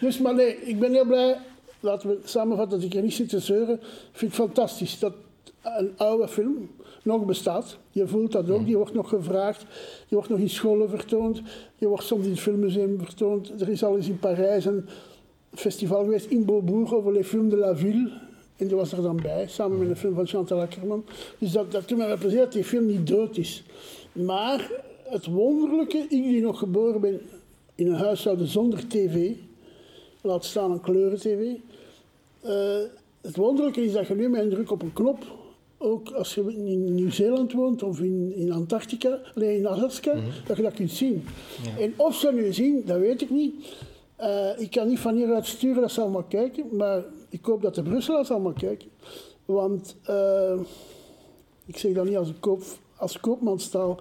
Dus, 0.00 0.18
maar 0.18 0.34
nee, 0.34 0.56
ik 0.56 0.78
ben 0.78 0.92
heel 0.92 1.06
blij, 1.06 1.36
laten 1.80 2.08
we 2.08 2.18
samenvatten 2.24 2.78
dat 2.78 2.86
ik 2.88 2.94
er 2.94 3.02
niet 3.02 3.12
zit 3.12 3.28
te 3.28 3.40
zeuren. 3.40 3.74
Ik 3.74 3.80
vind 4.12 4.36
het 4.36 4.40
fantastisch 4.40 4.98
dat 4.98 5.12
een 5.62 5.92
oude 5.96 6.28
film 6.28 6.70
nog 7.02 7.24
bestaat. 7.24 7.78
Je 7.90 8.06
voelt 8.06 8.32
dat 8.32 8.50
ook, 8.50 8.66
die 8.66 8.76
wordt 8.76 8.94
nog 8.94 9.08
gevraagd. 9.08 9.60
Die 10.08 10.18
wordt 10.18 10.28
nog 10.28 10.38
in 10.38 10.50
scholen 10.50 10.88
vertoond. 10.88 11.42
Die 11.78 11.88
wordt 11.88 12.04
soms 12.04 12.24
in 12.24 12.30
het 12.30 12.40
filmmuseum 12.40 12.98
vertoond. 12.98 13.60
Er 13.60 13.68
is 13.68 13.84
al 13.84 13.96
eens 13.96 14.08
in 14.08 14.18
Parijs 14.18 14.64
een 14.64 14.84
festival 15.54 16.04
geweest 16.04 16.26
in 16.26 16.44
Beaubourg 16.44 16.94
over 16.94 17.12
les 17.12 17.26
films 17.26 17.50
de 17.50 17.56
la 17.56 17.76
ville. 17.76 18.10
En 18.56 18.66
die 18.66 18.76
was 18.76 18.92
er 18.92 19.02
dan 19.02 19.16
bij, 19.22 19.46
samen 19.48 19.78
met 19.78 19.88
een 19.88 19.96
film 19.96 20.14
van 20.14 20.26
Chantal 20.26 20.60
Ackerman. 20.60 21.04
Dus 21.38 21.52
dat, 21.52 21.72
dat 21.72 21.88
doet 21.88 21.98
mij 21.98 22.06
wel 22.06 22.18
plezier 22.18 22.38
dat 22.38 22.52
die 22.52 22.64
film 22.64 22.86
niet 22.86 23.06
dood 23.06 23.36
is. 23.36 23.64
Maar 24.12 24.70
het 25.02 25.26
wonderlijke, 25.26 25.98
ik 25.98 26.08
die 26.08 26.42
nog 26.42 26.58
geboren 26.58 27.00
ben 27.00 27.20
in 27.74 27.86
een 27.86 27.98
huishouden 27.98 28.46
zonder 28.46 28.88
tv, 28.88 29.32
laat 30.20 30.44
staan 30.44 30.70
een 30.70 30.80
kleuren-tv. 30.80 31.52
eh, 32.40 32.78
het 33.20 33.36
wonderlijke 33.36 33.84
is 33.84 33.92
dat 33.92 34.06
je 34.06 34.14
nu 34.14 34.28
met 34.28 34.42
een 34.42 34.50
druk 34.50 34.70
op 34.70 34.82
een 34.82 34.92
knop, 34.92 35.24
ook 35.82 36.10
als 36.10 36.34
je 36.34 36.40
in 36.56 36.94
Nieuw-Zeeland 36.94 37.52
woont 37.52 37.82
of 37.82 38.00
in, 38.00 38.32
in 38.36 38.52
Antarctica, 38.52 39.18
alleen 39.34 39.56
in 39.56 39.66
Alaska, 39.66 40.14
dat 40.46 40.56
je 40.56 40.62
dat 40.62 40.74
kunt 40.74 40.90
zien. 40.90 41.24
En 41.78 41.94
of 41.96 42.14
ze 42.14 42.32
nu 42.32 42.52
zien, 42.52 42.82
dat 42.86 42.98
weet 42.98 43.22
ik 43.22 43.30
niet. 43.30 43.54
Eh, 44.16 44.48
ik 44.58 44.70
kan 44.70 44.88
niet 44.88 44.98
van 44.98 45.14
hieruit 45.16 45.46
sturen 45.46 45.80
dat 45.80 45.90
ze 45.92 46.00
allemaal 46.00 46.22
kijken, 46.28 46.64
maar 46.76 47.02
ik 47.28 47.44
hoop 47.44 47.62
dat 47.62 47.74
de 47.74 47.82
Brusselaars 47.82 48.30
allemaal 48.30 48.52
kijken. 48.52 48.88
Want 49.44 49.96
eh, 50.04 50.52
ik 51.66 51.78
zeg 51.78 51.92
dat 51.92 52.04
niet 52.04 52.16
als, 52.16 52.28
een 52.28 52.40
koop, 52.40 52.62
als 52.96 53.20
koopmanstaal, 53.20 54.00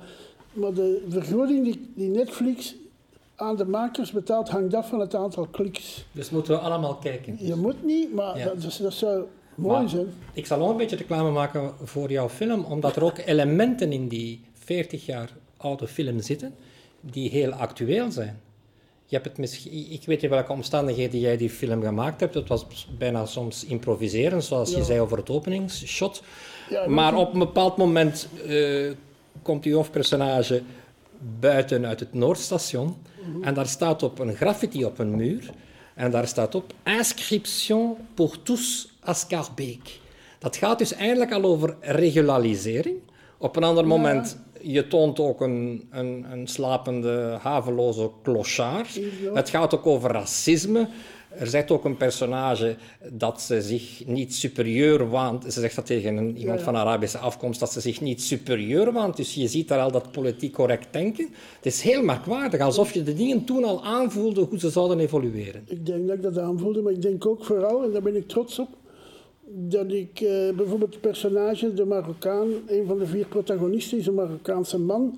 maar 0.53 0.73
de 0.73 1.05
vergroting 1.09 1.63
die, 1.63 1.91
die 1.95 2.09
Netflix 2.09 2.75
aan 3.35 3.55
de 3.55 3.65
makers 3.65 4.11
betaalt, 4.11 4.49
hangt 4.49 4.73
af 4.73 4.89
van 4.89 4.99
het 4.99 5.15
aantal 5.15 5.47
kliks. 5.51 6.05
Dus 6.11 6.29
moeten 6.29 6.53
we 6.53 6.59
allemaal 6.59 6.95
kijken. 6.95 7.37
Je 7.39 7.55
moet 7.55 7.83
niet, 7.85 8.13
maar 8.13 8.37
Ja. 8.37 8.45
dat, 8.45 8.79
dat 8.81 8.93
zou 8.93 9.23
mooi. 9.59 10.07
Ik 10.33 10.45
zal 10.45 10.57
nog 10.57 10.69
een 10.69 10.77
beetje 10.77 10.95
reclame 10.95 11.31
maken 11.31 11.73
voor 11.83 12.11
jouw 12.11 12.29
film, 12.29 12.63
omdat 12.63 12.95
er 12.95 13.03
ook 13.03 13.17
elementen 13.25 13.91
in 13.91 14.07
die 14.07 14.41
40 14.53 15.05
jaar 15.05 15.29
oude 15.57 15.87
film 15.87 16.21
zitten 16.21 16.55
die 17.01 17.29
heel 17.29 17.51
actueel 17.51 18.11
zijn. 18.11 18.39
Je 19.05 19.15
hebt 19.15 19.27
het 19.27 19.37
misschien, 19.37 19.91
ik 19.91 20.03
weet 20.05 20.21
niet 20.21 20.29
welke 20.31 20.51
omstandigheden 20.51 21.19
jij 21.19 21.37
die 21.37 21.49
film 21.49 21.81
gemaakt 21.81 22.19
hebt. 22.19 22.33
Het 22.33 22.47
was 22.47 22.87
bijna 22.97 23.25
soms 23.25 23.65
improviseren, 23.65 24.43
zoals 24.43 24.73
je 24.73 24.83
zei 24.83 24.99
over 24.99 25.17
het 25.17 25.29
openingsshot. 25.29 26.23
Ja, 26.69 26.87
maar 26.87 27.15
op 27.15 27.33
een 27.33 27.39
bepaald 27.39 27.77
moment 27.77 28.27
eh, 28.47 28.91
komt 29.41 29.63
die 29.63 29.73
hoofdpersonage 29.73 30.61
buiten 31.39 31.85
uit 31.85 31.99
het 31.99 32.13
Noordstation. 32.13 32.95
En 33.41 33.53
daar 33.53 33.67
staat 33.67 34.03
op 34.03 34.19
een 34.19 34.35
graffiti 34.35 34.85
op 34.85 34.99
een 34.99 35.15
muur. 35.15 35.49
En 35.95 36.11
daar 36.11 36.27
staat 36.27 36.55
op 36.55 36.73
Inscription 36.83 37.97
pour 38.13 38.41
tous 38.43 38.89
à 39.09 39.13
Scarbeek. 39.13 39.99
Dat 40.39 40.55
gaat 40.55 40.77
dus 40.77 40.93
eigenlijk 40.93 41.31
al 41.31 41.43
over 41.43 41.75
regularisering. 41.79 42.97
Op 43.37 43.55
een 43.55 43.63
ander 43.63 43.87
moment, 43.87 44.37
je 44.61 44.87
toont 44.87 45.19
ook 45.19 45.41
een, 45.41 45.87
een, 45.91 46.25
een 46.31 46.47
slapende, 46.47 47.37
haveloze 47.41 48.09
clochard. 48.23 48.93
Ja. 48.93 49.33
Het 49.33 49.49
gaat 49.49 49.75
ook 49.75 49.85
over 49.85 50.11
racisme. 50.11 50.87
Er 51.29 51.47
zegt 51.47 51.71
ook 51.71 51.85
een 51.85 51.97
personage 51.97 52.75
dat 53.11 53.41
ze 53.41 53.61
zich 53.61 54.05
niet 54.05 54.35
superieur 54.35 55.09
waant. 55.09 55.53
Ze 55.53 55.59
zegt 55.59 55.75
dat 55.75 55.85
tegen 55.85 56.17
een, 56.17 56.37
iemand 56.37 56.59
ja. 56.59 56.65
van 56.65 56.75
Arabische 56.75 57.17
afkomst, 57.17 57.59
dat 57.59 57.71
ze 57.71 57.79
zich 57.79 58.01
niet 58.01 58.21
superieur 58.21 58.91
waant. 58.91 59.17
Dus 59.17 59.33
je 59.33 59.47
ziet 59.47 59.67
daar 59.67 59.79
al 59.79 59.91
dat 59.91 60.11
politiek 60.11 60.53
correct 60.53 60.87
denken. 60.91 61.29
Het 61.55 61.65
is 61.65 61.81
heel 61.81 62.03
merkwaardig, 62.03 62.61
alsof 62.61 62.93
je 62.93 63.03
de 63.03 63.13
dingen 63.13 63.45
toen 63.45 63.63
al 63.63 63.83
aanvoelde 63.83 64.41
hoe 64.41 64.59
ze 64.59 64.69
zouden 64.69 64.99
evolueren. 64.99 65.63
Ik 65.67 65.85
denk 65.85 66.07
dat 66.07 66.15
ik 66.15 66.23
dat 66.23 66.37
aanvoelde, 66.37 66.81
maar 66.81 66.93
ik 66.93 67.01
denk 67.01 67.25
ook 67.25 67.45
vooral, 67.45 67.83
en 67.83 67.91
daar 67.91 68.01
ben 68.01 68.15
ik 68.15 68.27
trots 68.27 68.59
op, 68.59 68.69
dat 69.51 69.91
ik 69.91 70.19
eh, 70.21 70.49
bijvoorbeeld 70.55 70.91
het 70.93 71.01
personage, 71.01 71.73
de 71.73 71.85
Marokkaan, 71.85 72.47
een 72.67 72.85
van 72.85 72.97
de 72.99 73.05
vier 73.05 73.25
protagonisten, 73.25 73.97
is 73.97 74.07
een 74.07 74.13
Marokkaanse 74.13 74.79
man 74.79 75.17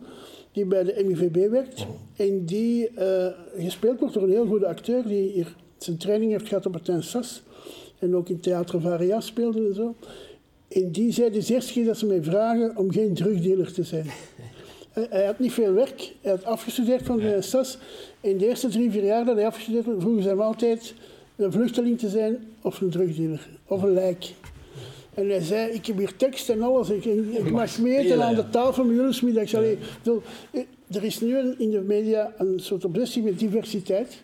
die 0.52 0.66
bij 0.66 0.84
de 0.84 1.04
MIVB 1.08 1.50
werkt. 1.50 1.86
En 2.16 2.46
die 2.46 2.88
eh, 2.90 3.28
gespeeld 3.58 4.00
wordt 4.00 4.14
door 4.14 4.24
een 4.24 4.30
heel 4.30 4.46
goede 4.46 4.68
acteur 4.68 5.08
die 5.08 5.32
hier 5.32 5.56
zijn 5.78 5.98
training 5.98 6.32
heeft 6.32 6.48
gehad 6.48 6.66
op 6.66 6.74
het 6.74 6.86
Tensas. 6.86 7.42
En 8.00 8.16
ook 8.16 8.30
in 8.30 8.40
Theater 8.40 8.82
Varia 8.82 9.20
speelde 9.20 9.68
en 9.68 9.76
zo. 9.76 9.96
En 10.68 10.92
die 10.92 11.12
zei 11.12 11.30
de 11.32 11.46
eerste 11.54 11.74
keer 11.74 11.86
dat 11.86 11.98
ze 11.98 12.06
mij 12.06 12.24
vragen 12.24 12.78
om 12.78 12.92
geen 12.92 13.14
drugdealer 13.14 13.74
te 13.74 13.84
zijn. 13.84 14.06
Hij- 14.06 14.20
Hij 15.10 15.26
had 15.26 15.40
niet 15.40 15.52
veel 15.54 15.74
werk. 15.74 16.14
Hij 16.22 16.32
had 16.32 16.44
afgestudeerd 16.46 17.02
van 17.06 17.18
de 17.18 17.42
SAS. 17.42 17.78
In 18.22 18.38
de 18.38 18.48
eerste 18.48 18.68
drie, 18.68 18.92
vier 18.92 19.04
jaar 19.04 19.26
dat 19.26 19.36
hij 19.36 19.46
afgestudeerd 19.46 19.86
had, 19.86 19.96
vroegen 20.00 20.24
ze 20.24 20.30
hem 20.30 20.42
altijd 20.42 20.94
een 21.41 21.51
vluchteling 21.51 22.00
te 22.00 22.10
zijn 22.10 22.48
of 22.62 22.81
een 22.81 22.89
drugdealer. 22.89 23.48
Of 23.65 23.81
een 23.83 23.93
lijk. 23.93 24.33
En 25.13 25.29
hij 25.29 25.41
zei, 25.41 25.71
ik 25.71 25.86
heb 25.86 25.98
hier 25.98 26.15
tekst 26.15 26.50
en 26.50 26.62
alles. 26.62 26.89
Ik, 26.89 27.05
ik, 27.05 27.51
mag 27.51 27.79
meten 27.79 28.03
spelen, 28.03 28.24
aan 28.25 28.36
de 28.36 28.50
tafel 28.50 28.83
met 28.83 28.95
jullie 28.95 29.19
middags. 29.24 29.55
Allee, 29.55 29.71
ik 29.71 29.79
bedoel, 30.03 30.21
eh, 30.51 30.62
Er 30.95 31.03
is 31.03 31.19
nu 31.21 31.38
een- 31.38 31.60
in 31.60 31.69
de 31.71 31.81
media 31.81 32.33
een 32.38 32.60
soort 32.60 32.86
obsessie 32.86 33.24
met 33.24 33.39
diversiteit. 33.39 34.21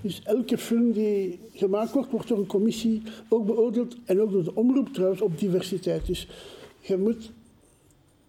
Dus 0.00 0.20
elke 0.24 0.58
film 0.58 0.92
die 0.92 1.38
gemaakt 1.52 1.92
wordt, 1.92 2.10
wordt 2.10 2.28
door 2.28 2.38
een 2.38 2.46
commissie 2.46 3.02
ook 3.28 3.46
beoordeeld. 3.46 3.96
En 4.04 4.20
ook 4.20 4.32
door 4.32 4.44
de 4.44 4.54
omroep 4.54 4.88
trouwens 4.92 5.20
op 5.20 5.38
diversiteit. 5.38 6.06
Dus 6.06 6.28
je 6.80 6.96
moet 6.96 7.30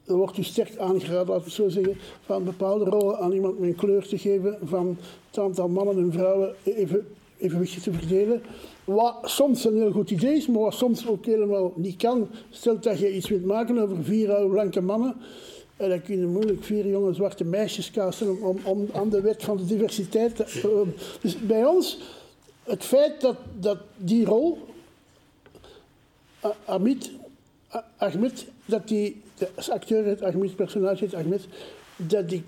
dan 0.03 0.17
wordt 0.17 0.37
u 0.37 0.43
sterk 0.43 0.77
aangeraden, 0.77 1.17
laten 1.17 1.33
we 1.35 1.43
het 1.43 1.51
zo 1.51 1.69
zeggen, 1.69 1.97
van 2.25 2.43
bepaalde 2.43 2.85
rollen 2.85 3.19
aan 3.19 3.31
iemand 3.31 3.59
met 3.59 3.69
een 3.69 3.75
kleur 3.75 4.07
te 4.07 4.17
geven, 4.17 4.57
van 4.63 4.97
het 5.27 5.37
aantal 5.39 5.67
mannen 5.67 5.97
en 5.97 6.11
vrouwen 6.11 6.55
even, 6.63 7.07
evenwichtig 7.45 7.83
te 7.83 7.93
verdelen. 7.93 8.41
Wat 8.83 9.17
soms 9.23 9.65
een 9.65 9.75
heel 9.75 9.91
goed 9.91 10.11
idee 10.11 10.35
is, 10.35 10.47
maar 10.47 10.61
wat 10.61 10.73
soms 10.73 11.07
ook 11.07 11.25
helemaal 11.25 11.73
niet 11.75 11.95
kan. 11.95 12.27
Stel 12.49 12.79
dat 12.79 12.99
je 12.99 13.15
iets 13.15 13.29
wilt 13.29 13.45
maken 13.45 13.77
over 13.77 14.03
vier 14.03 14.33
oude 14.33 14.49
blanke 14.53 14.81
mannen, 14.81 15.15
en 15.77 15.89
dan 15.89 16.01
kun 16.01 16.19
je 16.19 16.25
moeilijk 16.25 16.63
vier 16.63 16.87
jonge 16.87 17.13
zwarte 17.13 17.43
meisjes 17.43 17.91
casten 17.91 18.29
om, 18.29 18.37
om, 18.43 18.57
om 18.63 18.87
aan 18.93 19.09
de 19.09 19.21
wet 19.21 19.43
van 19.43 19.57
de 19.57 19.65
diversiteit. 19.65 20.35
te- 20.35 20.83
Dus 21.21 21.37
bij 21.39 21.65
ons, 21.65 21.99
het 22.63 22.83
feit 22.83 23.21
dat, 23.21 23.35
dat 23.59 23.77
die 23.97 24.25
rol 24.25 24.57
Amit, 26.65 27.11
Ahmed, 27.97 28.45
dat 28.65 28.87
die, 28.87 29.21
de 29.37 29.47
acteur 29.69 30.03
heet 30.05 30.21
Ahmed, 30.21 30.47
het 30.47 30.55
personage 30.55 31.03
heet 31.03 31.13
Ahmed, 31.13 31.47
dat 31.95 32.31
ik, 32.31 32.43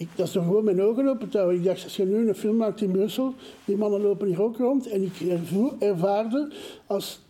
ik, 0.00 0.08
dat 0.14 0.26
is 0.26 0.32
gewoon 0.32 0.64
mijn 0.64 0.82
ogen 0.82 1.08
open. 1.08 1.54
Ik 1.54 1.64
dacht, 1.64 1.84
als 1.84 1.96
je 1.96 2.04
nu 2.04 2.28
een 2.28 2.34
film 2.34 2.56
maakt 2.56 2.80
in 2.80 2.90
Brussel, 2.90 3.34
die 3.64 3.76
mannen 3.76 4.00
lopen 4.00 4.26
hier 4.26 4.42
ook 4.42 4.56
rond, 4.56 4.88
en 4.88 5.02
ik 5.02 5.12
ervaarde 5.78 6.52
als 6.86 7.20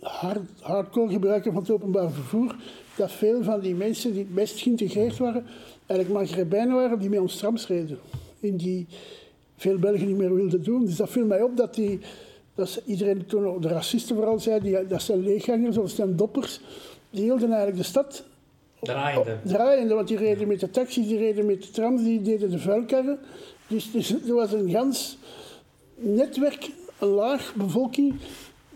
hard, 0.00 0.38
hardcore 0.60 1.12
gebruiker 1.12 1.52
van 1.52 1.60
het 1.60 1.70
openbaar 1.70 2.10
vervoer, 2.10 2.56
dat 2.96 3.12
veel 3.12 3.42
van 3.42 3.60
die 3.60 3.74
mensen 3.74 4.12
die 4.12 4.22
het 4.22 4.34
best 4.34 4.60
geïntegreerd 4.60 5.18
waren, 5.18 5.46
eigenlijk 5.86 6.20
Maghrébijnen 6.20 6.74
waren 6.74 6.98
die 6.98 7.08
met 7.08 7.20
ons 7.20 7.36
trams 7.36 7.66
reden. 7.66 7.98
En 8.40 8.56
die 8.56 8.86
veel 9.56 9.78
Belgen 9.78 10.06
niet 10.06 10.16
meer 10.16 10.34
wilden 10.34 10.62
doen. 10.62 10.84
Dus 10.84 10.96
dat 10.96 11.10
viel 11.10 11.26
mij 11.26 11.42
op 11.42 11.56
dat, 11.56 11.74
die, 11.74 12.00
dat 12.54 12.82
iedereen 12.86 13.26
toen, 13.26 13.60
de 13.60 13.68
racisten 13.68 14.16
vooral 14.16 14.38
zei, 14.38 14.60
die, 14.60 14.86
dat 14.86 15.02
zijn 15.02 15.22
leeggangers 15.22 15.78
of 15.78 15.92
doppers, 15.92 16.60
die 17.10 17.22
hielden 17.22 17.48
eigenlijk 17.48 17.76
de 17.76 17.82
stad 17.82 18.24
Draaiende. 18.82 19.36
draaiende, 19.44 19.94
want 19.94 20.08
die 20.08 20.16
reden 20.16 20.48
met 20.48 20.60
de 20.60 20.70
taxis, 20.70 21.06
die 21.06 21.18
reden 21.18 21.46
met 21.46 21.62
de 21.62 21.70
trams, 21.70 22.02
die 22.02 22.22
deden 22.22 22.50
de 22.50 22.58
vuilkarren. 22.58 23.18
Dus, 23.66 23.90
dus 23.92 24.10
er 24.28 24.34
was 24.34 24.52
een 24.52 24.70
gans 24.70 25.18
netwerk, 25.94 26.70
een 26.98 27.08
laag 27.08 27.52
bevolking, 27.56 28.14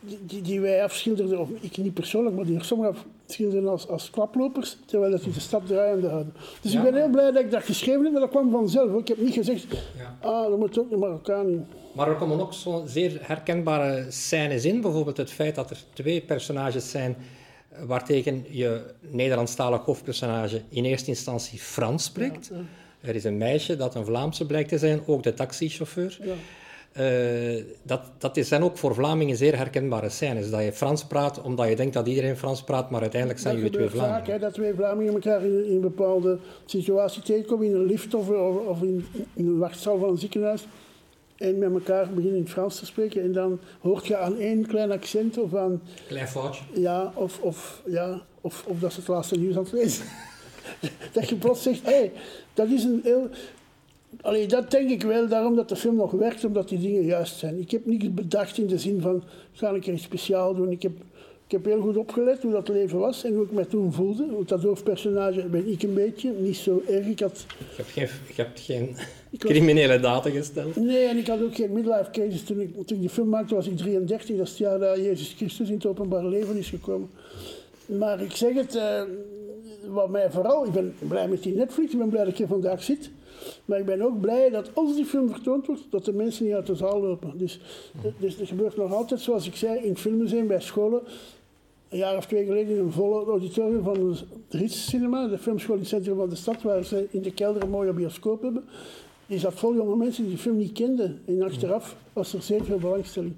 die, 0.01 0.43
die, 0.43 0.61
wij 0.61 0.83
afschilderden, 0.85 1.39
of 1.41 1.49
ik 1.61 1.77
niet 1.77 1.95
persoonlijk, 1.95 2.37
maar 2.37 2.45
die 2.45 2.57
er 2.59 2.65
sommigen 2.65 2.97
afschilderden 3.27 3.71
als, 3.71 3.89
als 3.89 4.11
klaplopers, 4.11 4.77
terwijl 4.87 5.11
dat 5.11 5.23
die 5.23 5.33
de 5.33 5.41
stad 5.41 5.67
draaiende 5.67 6.09
hadden. 6.09 6.33
Dus 6.61 6.73
Ja. 6.73 6.79
ik 6.79 6.85
ben 6.91 6.95
heel 7.01 7.11
blij 7.11 7.31
dat 7.31 7.43
ik 7.43 7.51
dat 7.51 7.63
geschreven 7.63 8.03
heb, 8.03 8.13
maar 8.13 8.21
dat 8.21 8.31
kwam 8.31 8.51
vanzelf. 8.51 8.91
hoor. 8.91 9.01
Ik 9.01 9.09
heb 9.09 9.19
niet 9.19 9.35
gezegd, 9.35 9.67
Ja. 9.99 10.17
ah, 10.29 10.53
er 10.53 10.59
moet 10.59 10.79
ook 10.79 10.91
een 10.91 10.99
Marokkaan 10.99 11.49
in. 11.49 11.67
Maar 11.93 12.09
er 12.09 12.15
komen 12.15 12.41
ook 12.41 12.53
zo 12.53 12.83
zeer 12.87 13.19
herkenbare 13.23 14.07
scènes 14.09 14.65
in. 14.65 14.81
Bijvoorbeeld 14.81 15.17
het 15.17 15.31
feit 15.31 15.55
dat 15.55 15.71
er 15.71 15.79
twee 15.93 16.21
personages 16.21 16.91
zijn 16.91 17.17
waartegen 17.87 18.45
je 18.51 18.83
Nederlandstalig 19.01 19.81
hoofdpersonage 19.85 20.63
in 20.69 20.85
eerste 20.85 21.09
instantie 21.11 21.59
Frans 21.59 22.05
spreekt. 22.05 22.51
Er 23.01 23.15
is 23.15 23.25
een 23.25 23.37
meisje 23.39 23.77
dat 23.77 23.95
een 23.95 24.05
Vlaamse 24.05 24.47
blijkt 24.47 24.69
te 24.69 24.79
zijn, 24.79 25.01
ook 25.07 25.23
de 25.23 25.35
taxichauffeur. 25.35 26.19
Ja. 26.23 26.33
Eh, 26.93 27.63
dat, 27.83 28.01
dat 28.19 28.37
is- 28.37 28.49
zijn 28.49 28.63
ook 28.63 28.77
voor 28.79 28.95
Vlamingen 28.95 29.37
zeer 29.37 29.57
herkenbare 29.57 30.09
scènes. 30.09 30.51
Dat 30.51 30.63
je 30.63 30.73
Frans 30.73 31.05
praat 31.05 31.41
omdat 31.43 31.69
je 31.69 31.77
denkt 31.77 31.95
dat 31.95 32.07
iedereen 32.07 32.37
Frans 32.37 32.63
praat, 32.65 32.91
maar 32.91 33.01
uiteindelijk 33.01 33.41
zijn 33.41 33.55
Dat 33.55 33.63
jullie 33.63 33.79
twee 33.79 34.01
vaak, 34.01 34.09
Vlamingen. 34.09 34.33
hè, 34.33 34.39
dat 34.39 34.55
twee 34.55 34.75
Vlamingen 34.75 35.13
elkaar 35.13 35.45
in, 35.45 35.67
in 35.67 35.75
een 35.75 35.81
bepaalde 35.81 36.39
situatie 36.67 37.23
tegenkomen, 37.23 37.67
in 37.67 37.75
een 37.75 37.87
lift 37.87 38.15
of, 38.15 38.29
of, 38.29 38.67
of 38.67 38.83
in, 38.83 39.07
in 39.35 39.47
een 39.47 39.59
wachtzaal 39.59 39.99
van 39.99 40.09
een 40.09 40.19
ziekenhuis. 40.19 40.67
En 41.37 41.59
met 41.59 41.73
elkaar 41.73 42.09
beginnen 42.09 42.37
in 42.37 42.43
het 42.43 42.53
Frans 42.53 42.79
te 42.79 42.87
spreken. 42.87 43.23
En 43.23 43.33
dan 43.33 43.61
hoort 43.81 44.07
je 44.07 44.17
aan 44.17 44.39
één 44.39 44.67
klein 44.67 44.91
accent 44.91 45.39
of 45.39 45.55
aan, 45.55 45.83
Klein 46.07 46.29
foutje. 46.29 46.65
ja, 46.75 47.13
of, 47.15 47.41
of, 47.41 47.83
ja, 47.87 48.23
of, 48.41 48.65
of 48.67 48.79
dat 48.79 48.93
ze 48.93 48.99
het 48.99 49.09
laatste 49.09 49.39
nieuws 49.39 49.57
aan 49.57 49.63
het 49.63 49.73
lezen. 49.73 50.05
dat 51.13 51.29
je 51.29 51.37
plots 51.37 51.63
zegt, 51.63 51.83
hé, 51.83 51.93
hey, 51.93 52.13
dat 52.55 52.69
is 52.69 52.85
een 52.85 53.01
heel... 53.03 53.29
Allee, 54.21 54.47
dat 54.47 54.71
denk 54.71 54.91
ik 54.91 55.03
wel, 55.03 55.29
daarom 55.29 55.57
dat 55.57 55.69
de 55.69 55.77
film 55.77 55.97
nog 55.97 56.11
werkt, 56.11 56.45
omdat 56.45 56.69
die 56.69 56.79
dingen 56.79 57.05
juist 57.05 57.37
zijn. 57.37 57.59
Ik 57.61 57.71
heb 57.71 57.87
niets 57.87 58.15
bedacht 58.15 58.59
in 58.59 58.67
de 58.67 58.79
zin 58.79 59.01
van, 59.01 59.25
ga 59.53 59.71
ik 59.71 59.87
er 59.87 59.93
iets 59.93 60.03
speciaal 60.03 60.55
doen. 60.55 60.71
Ik 60.71 60.83
heb, 60.83 60.93
ik 61.47 61.53
heb 61.53 61.65
heel 61.65 61.81
goed 61.81 61.97
opgelet 61.97 62.43
hoe 62.43 62.53
dat 62.53 62.69
leven 62.69 62.99
was 62.99 63.25
en 63.25 63.35
hoe 63.35 63.45
ik 63.45 63.51
me 63.53 63.67
toen 63.67 63.93
voelde. 63.93 64.27
Want 64.31 64.49
dat 64.49 64.63
hoofdpersonage 64.63 65.43
ben 65.45 65.69
ik 65.73 65.83
een 65.83 65.95
beetje, 65.95 66.33
niet 66.39 66.57
zo 66.57 66.83
erg. 66.89 67.07
Ik 67.07 67.21
had, 67.21 67.47
Je 67.59 67.65
hebt 67.77 67.91
geen, 67.91 68.09
je 68.37 68.43
hebt 68.43 68.61
geen 68.61 68.87
was- 69.31 69.39
criminele 69.39 70.01
daden 70.01 70.33
gesteld. 70.33 70.77
nee, 70.77 71.05
en 71.07 71.17
ik 71.17 71.27
had 71.27 71.43
ook 71.43 71.55
geen 71.55 71.73
midlife 71.73 72.11
crisis. 72.13 72.43
Toen 72.43 72.61
ik, 72.61 72.75
toen 72.75 72.85
ik 72.97 73.01
die 73.01 73.09
film 73.09 73.29
maakte 73.29 73.55
was 73.55 73.67
ik 73.67 73.77
33, 73.77 74.37
dat 74.37 74.45
is 74.47 74.51
het 74.51 74.59
jaar 74.59 74.79
dat 74.79 74.97
Jezus 74.97 75.35
Christus 75.37 75.69
in 75.69 75.75
het 75.75 75.87
openbaar 75.87 76.25
leven 76.25 76.57
is 76.57 76.69
gekomen. 76.69 77.09
Maar 77.87 78.23
ik 78.23 78.33
zeg 78.37 78.55
het, 78.55 78.75
eh, 78.77 79.03
wat 79.89 80.09
mij 80.11 80.31
vooral, 80.31 80.65
ik 80.67 80.73
ben 80.73 80.95
blij 80.99 81.29
met 81.29 81.43
die 81.43 81.55
Netflix, 81.55 81.93
ik 81.93 81.99
ben 81.99 82.09
blij 82.09 82.23
dat 82.23 82.33
ik 82.33 82.39
hier 82.39 82.47
vandaag 82.47 82.83
zit. 82.83 83.11
Maar 83.65 83.79
ik 83.79 83.85
ben 83.87 84.03
ook 84.03 84.21
blij 84.21 84.51
dat 84.51 84.71
als 84.75 84.95
die 84.95 85.05
film 85.05 85.31
vertoond 85.31 85.67
wordt, 85.67 85.83
dat 85.91 86.05
de 86.05 86.13
mensen 86.13 86.45
niet 86.45 86.55
uit 86.55 86.67
de 86.67 86.75
zaal 86.75 87.01
lopen. 87.01 87.33
Dus, 87.39 87.61
dus 88.19 88.41
er 88.41 88.47
gebeurt 88.47 88.77
nog 88.77 88.93
altijd, 88.93 89.21
zoals 89.21 89.47
ik 89.47 89.57
zei, 89.57 89.79
in 89.79 89.89
het 89.89 90.01
filmmuseum 90.01 90.47
bij 90.47 90.61
scholen. 90.61 91.01
Een 91.89 91.99
jaar 91.99 92.17
of 92.17 92.27
twee 92.27 92.45
geleden 92.45 92.77
in 92.77 92.83
een 92.85 92.93
volle 92.93 93.25
auditorium 93.25 93.83
van 93.83 93.95
de 94.49 94.59
Ritz 94.59 94.89
Cinema, 94.89 95.29
de 95.29 95.39
filmschool 95.39 95.75
in 95.75 95.81
het 95.81 95.91
centrum 95.91 96.17
van 96.17 96.29
de 96.29 96.37
stad, 96.37 96.63
waar 96.63 96.85
ze 96.85 97.07
in 97.11 97.23
de 97.23 97.33
kelder 97.33 97.63
een 97.63 97.71
mooie 97.71 97.93
bioscoop 97.93 98.43
hebben. 98.43 98.65
Die 99.27 99.39
zat 99.39 99.55
vol 99.55 99.75
jonge 99.75 99.97
mensen 99.97 100.25
die 100.25 100.33
de 100.33 100.39
film 100.39 100.57
niet 100.57 100.73
kenden. 100.73 101.21
En 101.27 101.43
achteraf 101.43 101.97
was 102.13 102.33
er 102.33 102.43
zeer 102.43 102.65
veel 102.65 102.79
belangstelling. 102.79 103.35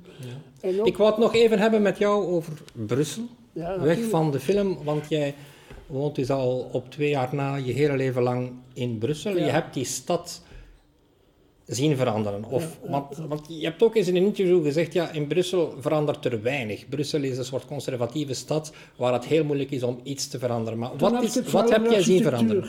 Ook, 0.63 0.87
Ik 0.87 0.97
wou 0.97 1.11
het 1.11 1.19
nog 1.19 1.35
even 1.35 1.59
hebben 1.59 1.83
met 1.83 1.99
jou 1.99 2.27
over 2.27 2.53
Brussel. 2.87 3.23
ja, 3.53 3.81
Weg 3.81 4.05
van 4.05 4.31
de 4.31 4.41
film, 4.41 4.79
want 4.85 5.09
jij 5.09 5.35
woont 5.89 6.15
dus 6.15 6.31
al 6.31 6.69
op 6.73 6.91
twee 6.91 7.11
jaar 7.11 7.35
na 7.35 7.55
je 7.55 7.73
hele 7.73 7.97
leven 7.97 8.23
lang 8.23 8.53
in 8.73 8.99
Brussel. 8.99 9.37
Ja. 9.37 9.45
Je 9.45 9.51
hebt 9.51 9.75
die 9.75 9.85
stad 9.85 10.43
zien 11.69 11.97
veranderen. 11.97 12.45
Of, 12.45 12.79
Want, 12.87 13.17
want 13.17 13.47
je 13.49 13.65
hebt 13.65 13.83
ook 13.83 13.97
eens 13.97 14.09
in 14.09 14.17
een 14.17 14.25
interview 14.25 14.65
gezegd, 14.65 14.93
ja, 14.93 15.11
in 15.11 15.27
Brussel 15.27 15.75
verandert 15.81 16.25
er 16.25 16.43
weinig. 16.43 16.89
Brussel 16.89 17.23
is 17.23 17.39
een 17.39 17.45
soort 17.45 17.65
conservatieve 17.65 18.35
stad 18.35 18.73
waar 18.97 19.13
het 19.13 19.25
heel 19.25 19.45
moeilijk 19.45 19.71
is 19.71 19.83
om 19.83 20.01
iets 20.03 20.29
te 20.29 20.39
veranderen. 20.39 20.79
Maar 20.79 20.91
wat, 20.99 21.13
ik 21.13 21.23
is, 21.23 21.51
wat 21.51 21.71
heb 21.71 21.91
jij 21.91 22.03
zien 22.03 22.23
veranderen? 22.23 22.65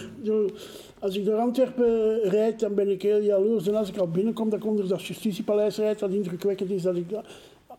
Als 1.00 1.16
ik 1.16 1.26
door 1.26 1.38
Antwerpen 1.38 2.20
rijd, 2.24 2.60
dan 2.60 2.76
ben 2.76 2.90
ik 2.90 3.02
heel 3.02 3.22
jaloers. 3.22 3.68
En 3.68 3.76
als 3.76 3.90
ik 3.90 3.98
al 3.98 4.08
binnenkom, 4.08 4.50
dan 4.50 4.60
kom 4.60 4.78
er 4.78 4.88
dat 4.88 5.06
Justitiepaleis 5.06 5.78
rijdt, 5.78 6.00
dat 6.00 6.12
indrukwekkend 6.12 6.72
is. 6.72 6.82
Dat 6.82 6.96
ik, 6.96 7.06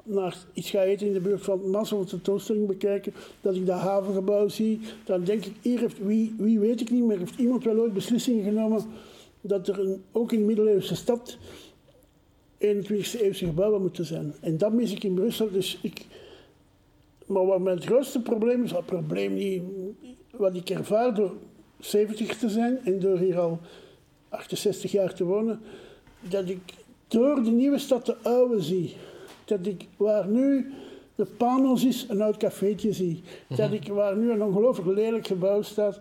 naar 0.04 0.36
iets 0.52 0.70
ga 0.70 0.82
eten 0.82 1.06
in 1.06 1.12
de 1.12 1.20
buurt 1.20 1.42
van 1.42 1.76
of 1.76 2.06
tentoonstelling 2.06 2.66
bekijken, 2.66 3.12
dat 3.40 3.54
ik 3.54 3.66
dat 3.66 3.78
havengebouw 3.78 4.48
zie, 4.48 4.80
dan 5.04 5.24
denk 5.24 5.44
ik, 5.44 5.52
hier 5.62 5.78
heeft, 5.78 5.98
wie, 5.98 6.34
wie 6.38 6.58
weet 6.58 6.80
ik 6.80 6.90
niet, 6.90 7.04
maar 7.04 7.18
heeft 7.18 7.38
iemand 7.38 7.64
wel 7.64 7.78
ooit 7.78 7.92
beslissingen 7.92 8.44
genomen 8.44 8.82
dat 9.40 9.68
er 9.68 9.80
een, 9.80 10.02
ook 10.12 10.32
in 10.32 10.38
de 10.38 10.44
middeleeuwse 10.44 10.94
stad 10.94 11.36
21e 12.60 13.20
eeuwse 13.20 13.46
gebouwen 13.46 13.80
moeten 13.80 14.04
zijn. 14.04 14.34
En 14.40 14.58
dat 14.58 14.72
mis 14.72 14.92
ik 14.92 15.04
in 15.04 15.14
Brussel, 15.14 15.50
dus 15.50 15.78
ik... 15.82 16.06
Maar 17.26 17.46
wat 17.46 17.60
mijn 17.60 17.82
grootste 17.82 18.20
probleem 18.20 18.62
is, 18.64 18.72
wat 18.72 18.86
probleem 18.86 19.34
niet, 19.34 19.62
wat 20.30 20.54
ik 20.54 20.70
ervaar 20.70 21.14
door 21.14 21.32
70 21.78 22.36
te 22.36 22.48
zijn 22.48 22.78
en 22.84 23.00
door 23.00 23.18
hier 23.18 23.38
al 23.38 23.58
68 24.28 24.92
jaar 24.92 25.14
te 25.14 25.24
wonen, 25.24 25.60
dat 26.20 26.48
ik 26.48 26.60
door 27.08 27.42
de 27.42 27.50
nieuwe 27.50 27.78
stad 27.78 28.06
de 28.06 28.16
oude 28.22 28.62
zie. 28.62 28.94
Dat 29.50 29.66
ik 29.66 29.86
waar 29.96 30.26
nu 30.26 30.72
de 31.14 31.26
Panos 31.36 31.84
is, 31.84 32.06
een 32.08 32.22
oud 32.22 32.36
cafeetje 32.36 32.92
zie. 32.92 33.22
Dat 33.48 33.72
ik 33.72 33.88
waar 33.88 34.16
nu 34.16 34.30
een 34.30 34.42
ongelooflijk 34.42 34.98
lelijk 34.98 35.26
gebouw 35.26 35.62
staat, 35.62 36.00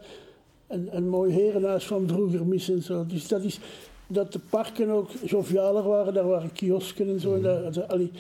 een, 0.67 0.89
een 0.91 1.09
mooi 1.09 1.33
herenhuis 1.33 1.85
van 1.85 2.07
vroeger 2.07 2.45
mis 2.45 2.69
en 2.69 2.81
zo. 2.81 3.05
Dus 3.05 3.27
dat 3.27 3.43
is 3.43 3.59
dat 4.07 4.33
de 4.33 4.39
parken 4.49 4.89
ook 4.89 5.09
jovialer 5.25 5.83
waren, 5.83 6.13
daar 6.13 6.27
waren 6.27 6.51
kiosken 6.51 7.09
en 7.09 7.19
zo. 7.19 7.35
En 7.35 7.41
daar, 7.41 7.71
daar, 7.71 7.83
allee, 7.83 8.11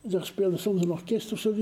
daar 0.00 0.26
speelde 0.26 0.56
soms 0.56 0.82
een 0.82 0.90
orkest 0.90 1.32
of 1.32 1.38
zo. 1.38 1.54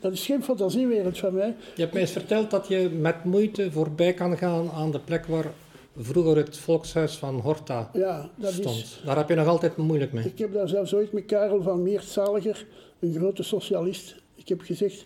Dat 0.00 0.12
is 0.12 0.26
geen 0.26 0.42
fantasiewereld 0.42 1.18
van 1.18 1.34
mij. 1.34 1.54
Je 1.74 1.80
hebt 1.80 1.92
mij 1.92 2.02
eens 2.02 2.12
verteld 2.12 2.50
dat 2.50 2.68
je 2.68 2.90
met 3.00 3.24
moeite 3.24 3.72
voorbij 3.72 4.14
kan 4.14 4.36
gaan 4.36 4.70
aan 4.70 4.90
de 4.90 5.00
plek 5.00 5.26
waar 5.26 5.52
vroeger 5.98 6.36
het 6.36 6.56
volkshuis 6.58 7.16
van 7.16 7.40
Horta 7.40 7.90
Ja, 7.92 8.30
dat 8.36 8.52
stond. 8.52 8.76
is, 8.76 9.00
Daar 9.04 9.16
heb 9.16 9.28
je 9.28 9.34
nog 9.34 9.46
altijd 9.46 9.76
moeilijk 9.76 10.12
mee. 10.12 10.24
ik 10.24 10.38
heb 10.38 10.52
daar 10.52 10.68
zelfs 10.68 10.94
ooit 10.94 11.12
met 11.12 11.26
Karel 11.26 11.62
van 11.62 11.82
Meert 11.82 12.04
Zaliger, 12.04 12.66
een 12.98 13.14
grote 13.14 13.42
socialist, 13.42 14.16
ik 14.34 14.48
heb 14.48 14.60
gezegd, 14.60 15.04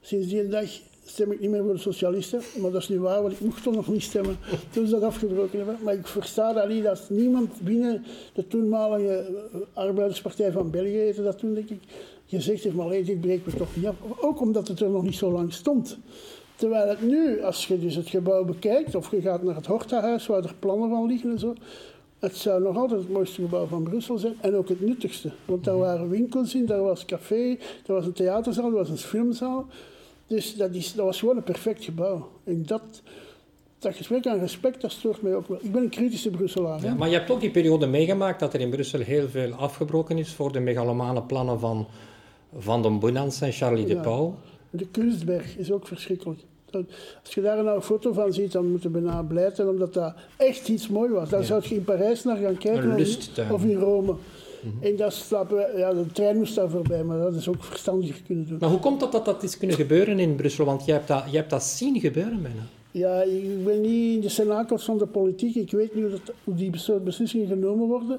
sinds 0.00 0.28
die 0.28 0.48
dag 0.48 0.68
stem 1.04 1.32
ik 1.32 1.40
niet 1.40 1.50
meer 1.50 1.62
voor 1.64 1.72
de 1.72 1.78
socialisten. 1.78 2.40
Maar 2.60 2.70
dat 2.70 2.82
is 2.82 2.88
niet 2.88 2.98
waar, 2.98 3.22
want 3.22 3.32
ik 3.32 3.40
mocht 3.40 3.62
toch 3.62 3.74
nog 3.74 3.88
niet 3.88 4.02
stemmen 4.02 4.36
toen 4.72 4.86
ze 4.86 4.92
dat 4.92 5.02
afgebroken 5.02 5.56
hebben. 5.58 5.76
Maar 5.82 5.94
ik 5.94 6.06
versta 6.06 6.52
dat 6.52 6.68
niet, 6.68 6.82
dat 6.84 7.06
niemand 7.08 7.60
binnen 7.60 8.04
de 8.34 8.46
toenmalige 8.46 9.26
Arbeiderspartij 9.72 10.52
van 10.52 10.70
België, 10.70 10.96
heette 10.96 11.22
dat 11.22 11.38
toen 11.38 11.54
denk 11.54 11.68
ik, 11.70 11.80
gezegd 12.26 12.62
heeft, 12.64 12.76
maar 12.76 12.84
alleen 12.86 13.04
dit 13.04 13.20
breekt 13.20 13.46
me 13.46 13.52
toch 13.56 13.76
niet 13.76 13.86
af. 13.86 13.94
Ook 14.20 14.40
omdat 14.40 14.68
het 14.68 14.80
er 14.80 14.90
nog 14.90 15.02
niet 15.02 15.14
zo 15.14 15.32
lang 15.32 15.52
stond. 15.52 15.98
Terwijl 16.56 16.88
het 16.88 17.02
nu, 17.02 17.42
als 17.42 17.66
je 17.66 17.78
dus 17.78 17.94
het 17.94 18.08
gebouw 18.08 18.44
bekijkt, 18.44 18.94
of 18.94 19.10
je 19.10 19.20
gaat 19.20 19.42
naar 19.42 19.54
het 19.54 19.66
Hortahuis, 19.66 20.26
waar 20.26 20.44
er 20.44 20.54
plannen 20.58 20.88
van 20.88 21.06
liggen 21.06 21.30
en 21.30 21.38
zo, 21.38 21.54
het 22.18 22.36
zou 22.36 22.62
nog 22.62 22.76
altijd 22.76 23.00
het 23.00 23.10
mooiste 23.10 23.42
gebouw 23.42 23.66
van 23.66 23.82
Brussel 23.82 24.18
zijn 24.18 24.34
en 24.40 24.54
ook 24.54 24.68
het 24.68 24.80
nuttigste. 24.80 25.30
Want 25.44 25.64
daar 25.64 25.78
waren 25.78 26.08
winkels 26.08 26.54
in, 26.54 26.66
daar 26.66 26.82
was 26.82 27.04
café, 27.04 27.56
daar 27.84 27.96
was 27.96 28.06
een 28.06 28.12
theaterzaal, 28.12 28.64
daar 28.64 28.78
was 28.78 28.88
een 28.88 28.96
filmzaal. 28.96 29.66
Dus 30.26 30.54
dat, 30.54 30.74
is, 30.74 30.92
dat 30.92 31.04
was 31.04 31.18
gewoon 31.18 31.36
een 31.36 31.42
perfect 31.42 31.84
gebouw. 31.84 32.28
En 32.44 32.62
dat, 32.66 33.02
dat 33.78 33.94
gesprek 33.94 34.26
aan 34.26 34.38
respect, 34.38 34.80
dat 34.80 34.90
stoort 34.90 35.22
mij 35.22 35.34
ook 35.34 35.48
wel. 35.48 35.58
Ik 35.62 35.72
ben 35.72 35.82
een 35.82 35.88
kritische 35.88 36.30
Brusselaar. 36.30 36.82
Ja, 36.82 36.94
maar 36.94 37.08
je 37.08 37.16
hebt 37.16 37.30
ook 37.30 37.40
die 37.40 37.50
periode 37.50 37.86
meegemaakt 37.86 38.40
dat 38.40 38.54
er 38.54 38.60
in 38.60 38.70
Brussel 38.70 39.00
heel 39.00 39.28
veel 39.28 39.52
afgebroken 39.52 40.18
is 40.18 40.32
voor 40.32 40.52
de 40.52 40.60
megalomane 40.60 41.22
plannen 41.22 41.60
van 41.60 41.86
Van 42.58 42.82
den 42.82 42.98
Boenans 42.98 43.40
en 43.40 43.52
Charlie 43.52 43.86
de. 43.86 43.96
Pauw. 43.96 44.34
De 44.74 44.86
Kunstberg 44.90 45.56
is 45.58 45.72
ook 45.72 45.86
verschrikkelijk. 45.86 46.40
Als 47.24 47.34
je 47.34 47.40
daar 47.40 47.64
nou 47.64 47.76
een 47.76 47.82
foto 47.82 48.12
van 48.12 48.32
ziet, 48.32 48.52
dan 48.52 48.70
moet 48.70 48.82
je 48.82 48.88
bijna 48.88 49.22
blij 49.22 49.50
zijn, 49.54 49.68
omdat 49.68 49.94
dat 49.94 50.14
echt 50.36 50.68
iets 50.68 50.88
mooi 50.88 51.10
was. 51.10 51.28
Daar 51.30 51.44
zou 51.44 51.62
je 51.68 51.74
in 51.74 51.84
Parijs 51.84 52.24
naar 52.24 52.36
gaan 52.36 52.58
kijken, 52.58 52.96
of- 53.50 53.64
in 53.64 53.76
Rome. 53.76 54.14
En 54.80 54.96
dat 54.96 55.12
slapen 55.12 55.56
we, 55.56 55.72
ja, 55.76 55.92
de 55.94 56.06
trein 56.12 56.36
moest 56.36 56.54
daar 56.54 56.70
voorbij, 56.70 57.04
maar 57.04 57.18
dat 57.18 57.34
is 57.34 57.48
ook 57.48 57.64
verstandiger 57.64 58.22
kunnen 58.26 58.48
doen. 58.48 58.56
Maar 58.60 58.68
hoe 58.68 58.78
komt 58.78 59.00
het 59.00 59.12
dat 59.12 59.24
dat 59.24 59.42
is 59.42 59.58
kunnen 59.58 59.76
gebeuren 59.76 60.18
in 60.18 60.34
Brussel? 60.36 60.64
Want 60.64 60.84
je 60.84 60.92
hebt 60.92 61.08
dat, 61.08 61.24
je 61.30 61.36
hebt 61.36 61.50
dat 61.50 61.62
zien 61.62 62.00
gebeuren 62.00 62.42
bijna. 62.42 62.60
Ja, 62.90 63.22
ik 63.22 63.64
ben 63.64 63.80
niet 63.80 64.14
in 64.14 64.20
de 64.20 64.28
cenakels 64.28 64.84
van 64.84 64.98
de 64.98 65.06
politiek. 65.06 65.54
Ik 65.54 65.70
weet 65.70 65.94
niet 65.94 66.02
hoe, 66.04 66.10
dat, 66.24 66.34
hoe 66.44 66.54
die 66.54 66.78
soort 66.78 67.04
beslissingen 67.04 67.46
genomen 67.46 67.86
worden. 67.88 68.18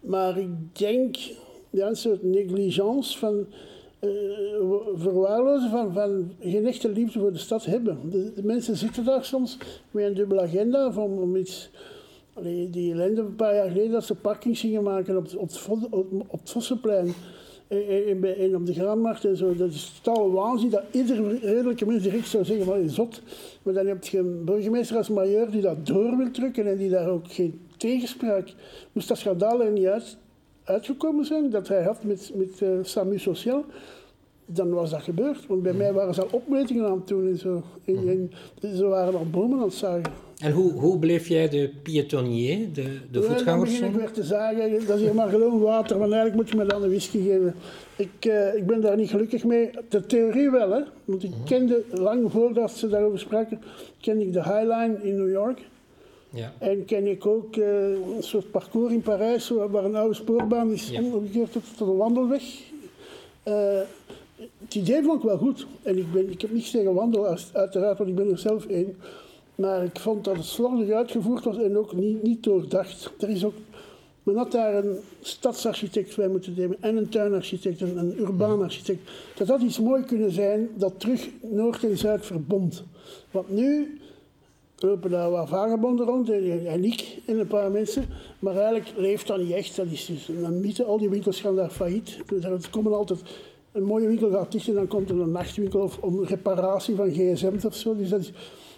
Maar 0.00 0.38
ik 0.38 0.48
denk, 0.72 1.16
ja, 1.70 1.86
een 1.88 1.96
soort 1.96 2.22
negligence 2.22 3.18
van 3.18 3.46
verwaarlozen 4.94 5.70
van, 5.70 5.92
van 5.92 6.32
geen 6.40 6.66
echte 6.66 6.88
liefde 6.88 7.18
voor 7.18 7.32
de 7.32 7.38
stad 7.38 7.64
hebben. 7.64 7.98
De, 8.10 8.32
mensen 8.42 8.76
zitten 8.76 9.04
daar 9.04 9.24
soms 9.24 9.58
met 9.90 10.04
een 10.04 10.14
dubbele 10.14 10.40
agenda 10.40 10.86
of 10.86 10.96
om, 10.96 11.36
iets... 11.36 11.70
Allee, 12.34 12.70
die 12.70 12.92
ellende 12.92 13.20
een 13.20 13.36
paar 13.36 13.54
jaar 13.54 13.68
geleden 13.68 13.90
dat 13.90 14.04
ze 14.04 14.14
parkings 14.14 14.60
gingen 14.60 14.82
maken 14.82 15.16
op, 15.16 15.26
op, 15.36 15.50
op, 15.90 16.12
op 16.26 16.40
het 16.40 16.50
Vossenplein. 16.50 17.14
En, 17.68 17.86
en, 17.88 18.24
en- 18.24 18.36
en 18.36 18.56
op 18.56 18.66
de 18.66 18.74
Graanmarkt 18.74 19.24
en 19.24 19.36
zo. 19.36 19.54
Dat 19.56 19.70
is 19.70 20.00
totaal 20.02 20.30
waanzin 20.32 20.70
dat 20.70 20.82
ieder 20.90 21.38
redelijke 21.38 21.86
mens 21.86 22.02
direct 22.02 22.28
zou 22.28 22.44
zeggen 22.44 22.64
van 22.66 22.82
je 22.82 22.88
zot. 22.88 23.22
Maar 23.62 23.74
dan 23.74 23.86
heb 23.86 24.04
je 24.04 24.18
een 24.18 24.44
burgemeester 24.44 24.96
als 24.96 25.08
majeur 25.08 25.50
die 25.50 25.60
dat 25.60 25.86
door 25.86 26.16
wil 26.16 26.30
drukken 26.30 26.66
en 26.66 26.76
die 26.76 26.90
daar 26.90 27.08
ook 27.08 27.32
geen 27.32 27.60
tegenspraak. 27.76 28.54
Moest 28.92 29.08
dat 29.08 29.18
schandaal 29.18 29.62
er 29.62 29.72
niet 29.72 29.86
uit, 29.86 30.16
uitgekomen 30.66 31.24
zijn 31.24 31.50
dat 31.50 31.68
hij 31.68 31.82
had 31.82 32.04
met, 32.04 32.30
met 32.34 32.62
eh, 32.62 32.68
Samu 32.82 33.18
Social, 33.18 33.64
dan 34.46 34.70
was 34.70 34.90
dat 34.90 35.02
gebeurd. 35.02 35.46
Want 35.46 35.62
bij 35.62 35.72
mij 35.72 35.92
waren 35.92 36.14
ze 36.14 36.22
al 36.22 36.28
opmetingen 36.30 36.86
aan 36.86 36.96
het 36.98 37.08
doen 37.08 37.28
en 37.28 37.38
zo. 37.38 37.62
En, 37.84 38.08
en 38.62 38.76
ze 38.76 38.86
waren 38.86 39.16
al 39.16 39.26
bomen 39.30 39.58
aan 39.58 39.64
het 39.64 39.74
zagen. 39.74 40.12
En 40.36 40.52
hoe, 40.52 40.72
hoe 40.72 40.98
bleef 40.98 41.28
jij 41.28 41.48
de 41.48 41.70
piétonnier, 41.82 42.72
de, 42.72 42.82
de 43.10 43.20
Ja, 43.20 43.42
dan 43.44 43.60
begin 43.60 43.84
ik 43.84 43.94
weer 43.94 44.10
te 44.10 44.22
zagen, 44.22 44.86
dat 44.86 44.96
is 44.96 45.02
hier 45.02 45.14
maar 45.14 45.28
gewoon 45.28 45.60
water, 45.60 45.98
want 45.98 46.12
eigenlijk 46.12 46.42
moet 46.42 46.50
je 46.50 46.56
me 46.56 46.66
dan 46.66 46.82
een 46.82 46.88
whisky 46.88 47.22
geven. 47.22 47.54
Ik, 47.96 48.24
eh, 48.24 48.54
ik 48.54 48.66
ben 48.66 48.80
daar 48.80 48.96
niet 48.96 49.10
gelukkig 49.10 49.44
mee. 49.44 49.70
De 49.88 50.06
theorie 50.06 50.50
wel, 50.50 50.70
hè. 50.70 50.80
Want 51.04 51.22
ik 51.22 51.32
kende, 51.44 51.82
lang 51.90 52.32
voordat 52.32 52.70
ze 52.70 52.88
daarover 52.88 53.18
spraken, 53.18 53.60
kende 54.00 54.24
ik 54.24 54.32
de 54.32 54.42
High 54.42 54.62
Line 54.62 54.98
in 55.02 55.16
New 55.16 55.30
York. 55.30 55.60
Ja. 56.36 56.52
En 56.58 56.84
ken 56.84 57.06
ik 57.06 57.26
ook 57.26 57.56
eh, 57.56 57.90
een 57.90 58.22
soort 58.22 58.50
parcours 58.50 58.92
in 58.92 59.02
Parijs, 59.02 59.48
waar 59.48 59.84
een 59.84 59.94
oude 59.96 60.14
spoorbaan 60.14 60.70
is 60.72 60.88
Ja. 60.88 61.02
omgekeerd 61.02 61.52
tot, 61.52 61.62
een 61.80 61.96
wandelweg. 61.96 62.42
Eh, 63.42 63.80
het 64.58 64.74
idee 64.74 65.02
vond 65.02 65.18
ik 65.22 65.28
wel 65.28 65.38
goed. 65.38 65.66
En 65.82 65.98
ik, 65.98 66.12
ben, 66.12 66.30
ik 66.30 66.40
heb 66.40 66.52
niets 66.52 66.70
tegen 66.70 66.94
wandelaars, 66.94 67.50
uiteraard, 67.52 67.98
want 67.98 68.10
ik 68.10 68.16
ben 68.16 68.30
er 68.30 68.38
zelf 68.38 68.66
één. 68.66 68.96
Maar 69.54 69.84
ik 69.84 69.98
vond 69.98 70.24
dat 70.24 70.36
het 70.36 70.44
slordig 70.44 70.90
uitgevoerd 70.90 71.44
was 71.44 71.58
en 71.58 71.78
ook 71.78 71.92
niet, 71.94 72.22
niet 72.22 72.42
doordacht. 72.42 73.12
Er 73.20 73.28
is 73.28 73.44
ook, 73.44 73.54
men 74.22 74.36
had 74.36 74.52
daar 74.52 74.74
een 74.84 74.96
stadsarchitect 75.20 76.16
bij 76.16 76.28
moeten 76.28 76.54
nemen 76.56 76.76
en 76.80 76.96
een 76.96 77.08
tuinarchitect 77.08 77.80
en 77.80 77.98
een 77.98 78.20
urbaan 78.20 78.62
architect. 78.62 79.10
Dat 79.36 79.48
had 79.48 79.60
iets 79.62 79.80
mooi 79.80 80.02
kunnen 80.04 80.30
zijn 80.30 80.68
dat 80.74 81.00
terug 81.00 81.28
Noord 81.42 81.84
en 81.84 81.98
Zuid 81.98 82.26
verbond. 82.26 82.84
Want 83.30 83.50
nu 83.50 83.98
lopen 84.78 85.10
daar 85.10 85.30
wat 85.30 85.48
vagebonden 85.48 86.06
rond 86.06 86.30
en, 86.30 86.66
en 86.66 86.84
ik 86.84 87.18
en 87.26 87.38
een 87.38 87.46
paar 87.46 87.70
mensen. 87.70 88.04
Maar 88.38 88.56
eigenlijk 88.56 88.92
leeft 88.96 89.26
dat 89.26 89.38
niet 89.38 89.50
echt. 89.50 89.76
Dat 89.76 89.86
is 89.90 90.06
dus 90.06 90.28
een 90.28 90.60
mythe. 90.60 90.84
Al 90.84 90.98
die 90.98 91.08
winkels 91.08 91.40
gaan 91.40 91.56
daar 91.56 91.70
failliet. 91.70 92.18
Dus 92.26 92.44
Er 92.44 92.70
komen 92.70 92.96
altijd... 92.96 93.20
Een 93.72 93.84
mooie 93.84 94.06
winkel 94.06 94.30
gaat 94.30 94.52
dicht 94.52 94.68
en 94.68 94.74
dan 94.74 94.86
komt 94.86 95.10
er 95.10 95.20
een 95.20 95.30
nachtwinkel 95.30 95.80
of 95.80 95.98
om 95.98 96.24
reparatie 96.24 96.94
van 96.94 97.10
gsm's 97.10 97.64
of 97.64 97.74
zo. 97.74 97.96
Dus 97.96 98.08
dat, 98.08 98.20
is, 98.20 98.32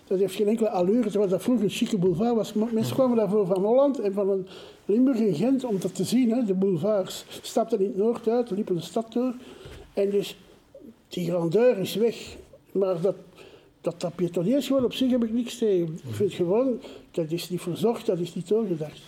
dat 0.07 0.19
heeft 0.19 0.35
geen 0.35 0.49
enkele 0.49 0.71
allure. 0.71 1.11
Terwijl 1.11 1.31
dat 1.31 1.43
vroeger 1.43 1.65
een 1.65 1.71
chique 1.71 1.99
boulevard 1.99 2.35
was. 2.35 2.53
Mensen 2.53 2.95
kwamen 2.95 3.17
daarvoor 3.17 3.47
van 3.47 3.65
Holland 3.65 3.99
en 3.99 4.13
van 4.13 4.47
Limburg 4.85 5.19
en 5.19 5.35
Gent 5.35 5.65
om 5.65 5.81
dat 5.81 5.95
te 5.95 6.05
zien. 6.05 6.31
Hè, 6.31 6.45
de 6.45 6.55
boulevards. 6.55 7.25
Stapten 7.43 7.81
in 7.81 7.87
het 7.87 7.97
noord 7.97 8.29
uit, 8.29 8.51
liepen 8.51 8.75
de 8.75 8.81
stad 8.81 9.13
door. 9.13 9.35
En 9.93 10.11
dus 10.11 10.39
die 11.09 11.31
grandeur 11.31 11.79
is 11.79 11.95
weg. 11.95 12.37
Maar 12.73 13.01
dat, 13.01 13.15
dat, 13.81 14.01
dat 14.01 14.13
gewoon 14.65 14.85
op 14.85 14.93
zich 14.93 15.11
heb 15.11 15.25
ik 15.25 15.33
niks 15.33 15.59
tegen. 15.59 15.95
Ik 16.09 16.15
vind 16.15 16.33
gewoon, 16.33 16.81
dat 17.11 17.31
is 17.31 17.51
niet 17.51 17.61
verzorgd, 17.61 18.07
dat 18.07 18.19
is 18.19 18.35
niet 18.35 18.49
doorgedacht. 18.49 19.01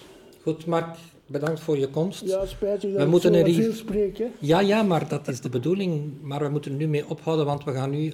Goed, 0.42 0.66
Mark, 0.66 0.96
bedankt 1.26 1.60
voor 1.60 1.78
je 1.78 1.88
komst. 1.88 2.26
Ja, 2.26 2.46
spijtig 2.46 2.92
We 2.92 2.98
dat 2.98 3.08
moeten 3.08 3.34
ik 3.34 3.46
zo 3.46 3.52
er 3.52 3.62
veel 3.62 3.72
spreek. 3.72 4.18
Hè. 4.18 4.26
Ja, 4.38 4.60
ja, 4.60 4.82
maar 4.82 5.08
dat 5.08 5.28
is 5.28 5.40
de 5.40 5.48
bedoeling. 5.48 6.12
Maar 6.22 6.40
we 6.40 6.48
moeten 6.48 6.70
er 6.70 6.76
nu 6.76 6.88
mee 6.88 7.08
ophouden, 7.08 7.46
want 7.46 7.64
we 7.64 7.72
gaan 7.72 7.90
nu 7.90 8.12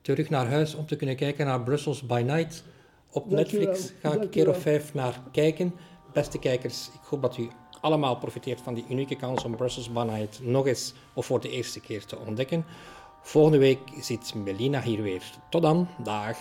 terug 0.00 0.30
naar 0.30 0.46
huis 0.46 0.74
om 0.74 0.86
te 0.86 0.96
kunnen 0.96 1.16
kijken 1.16 1.46
naar 1.46 1.62
Brussels 1.62 2.06
by 2.06 2.22
Night. 2.26 2.64
Op 3.10 3.30
Dank 3.30 3.36
Netflix 3.36 3.92
ga 4.00 4.12
ik 4.12 4.22
een 4.22 4.28
keer 4.28 4.48
of 4.48 4.60
vijf 4.60 4.94
naar 4.94 5.22
kijken. 5.32 5.74
Beste 6.12 6.38
kijkers, 6.38 6.90
ik 6.94 7.08
hoop 7.08 7.22
dat 7.22 7.36
u 7.36 7.48
allemaal 7.80 8.16
profiteert 8.16 8.60
van 8.60 8.74
die 8.74 8.84
unieke 8.90 9.16
kans 9.16 9.44
om 9.44 9.56
Brussels 9.56 9.92
by 9.92 10.04
Night 10.10 10.40
nog 10.42 10.66
eens 10.66 10.94
of 11.14 11.26
voor 11.26 11.40
de 11.40 11.50
eerste 11.50 11.80
keer 11.80 12.04
te 12.04 12.18
ontdekken. 12.26 12.64
Volgende 13.26 13.58
week 13.58 13.80
zit 14.00 14.34
Melina 14.34 14.80
hier 14.80 15.02
weer. 15.02 15.22
Tot 15.48 15.62
dan, 15.62 15.88
dag. 15.96 16.36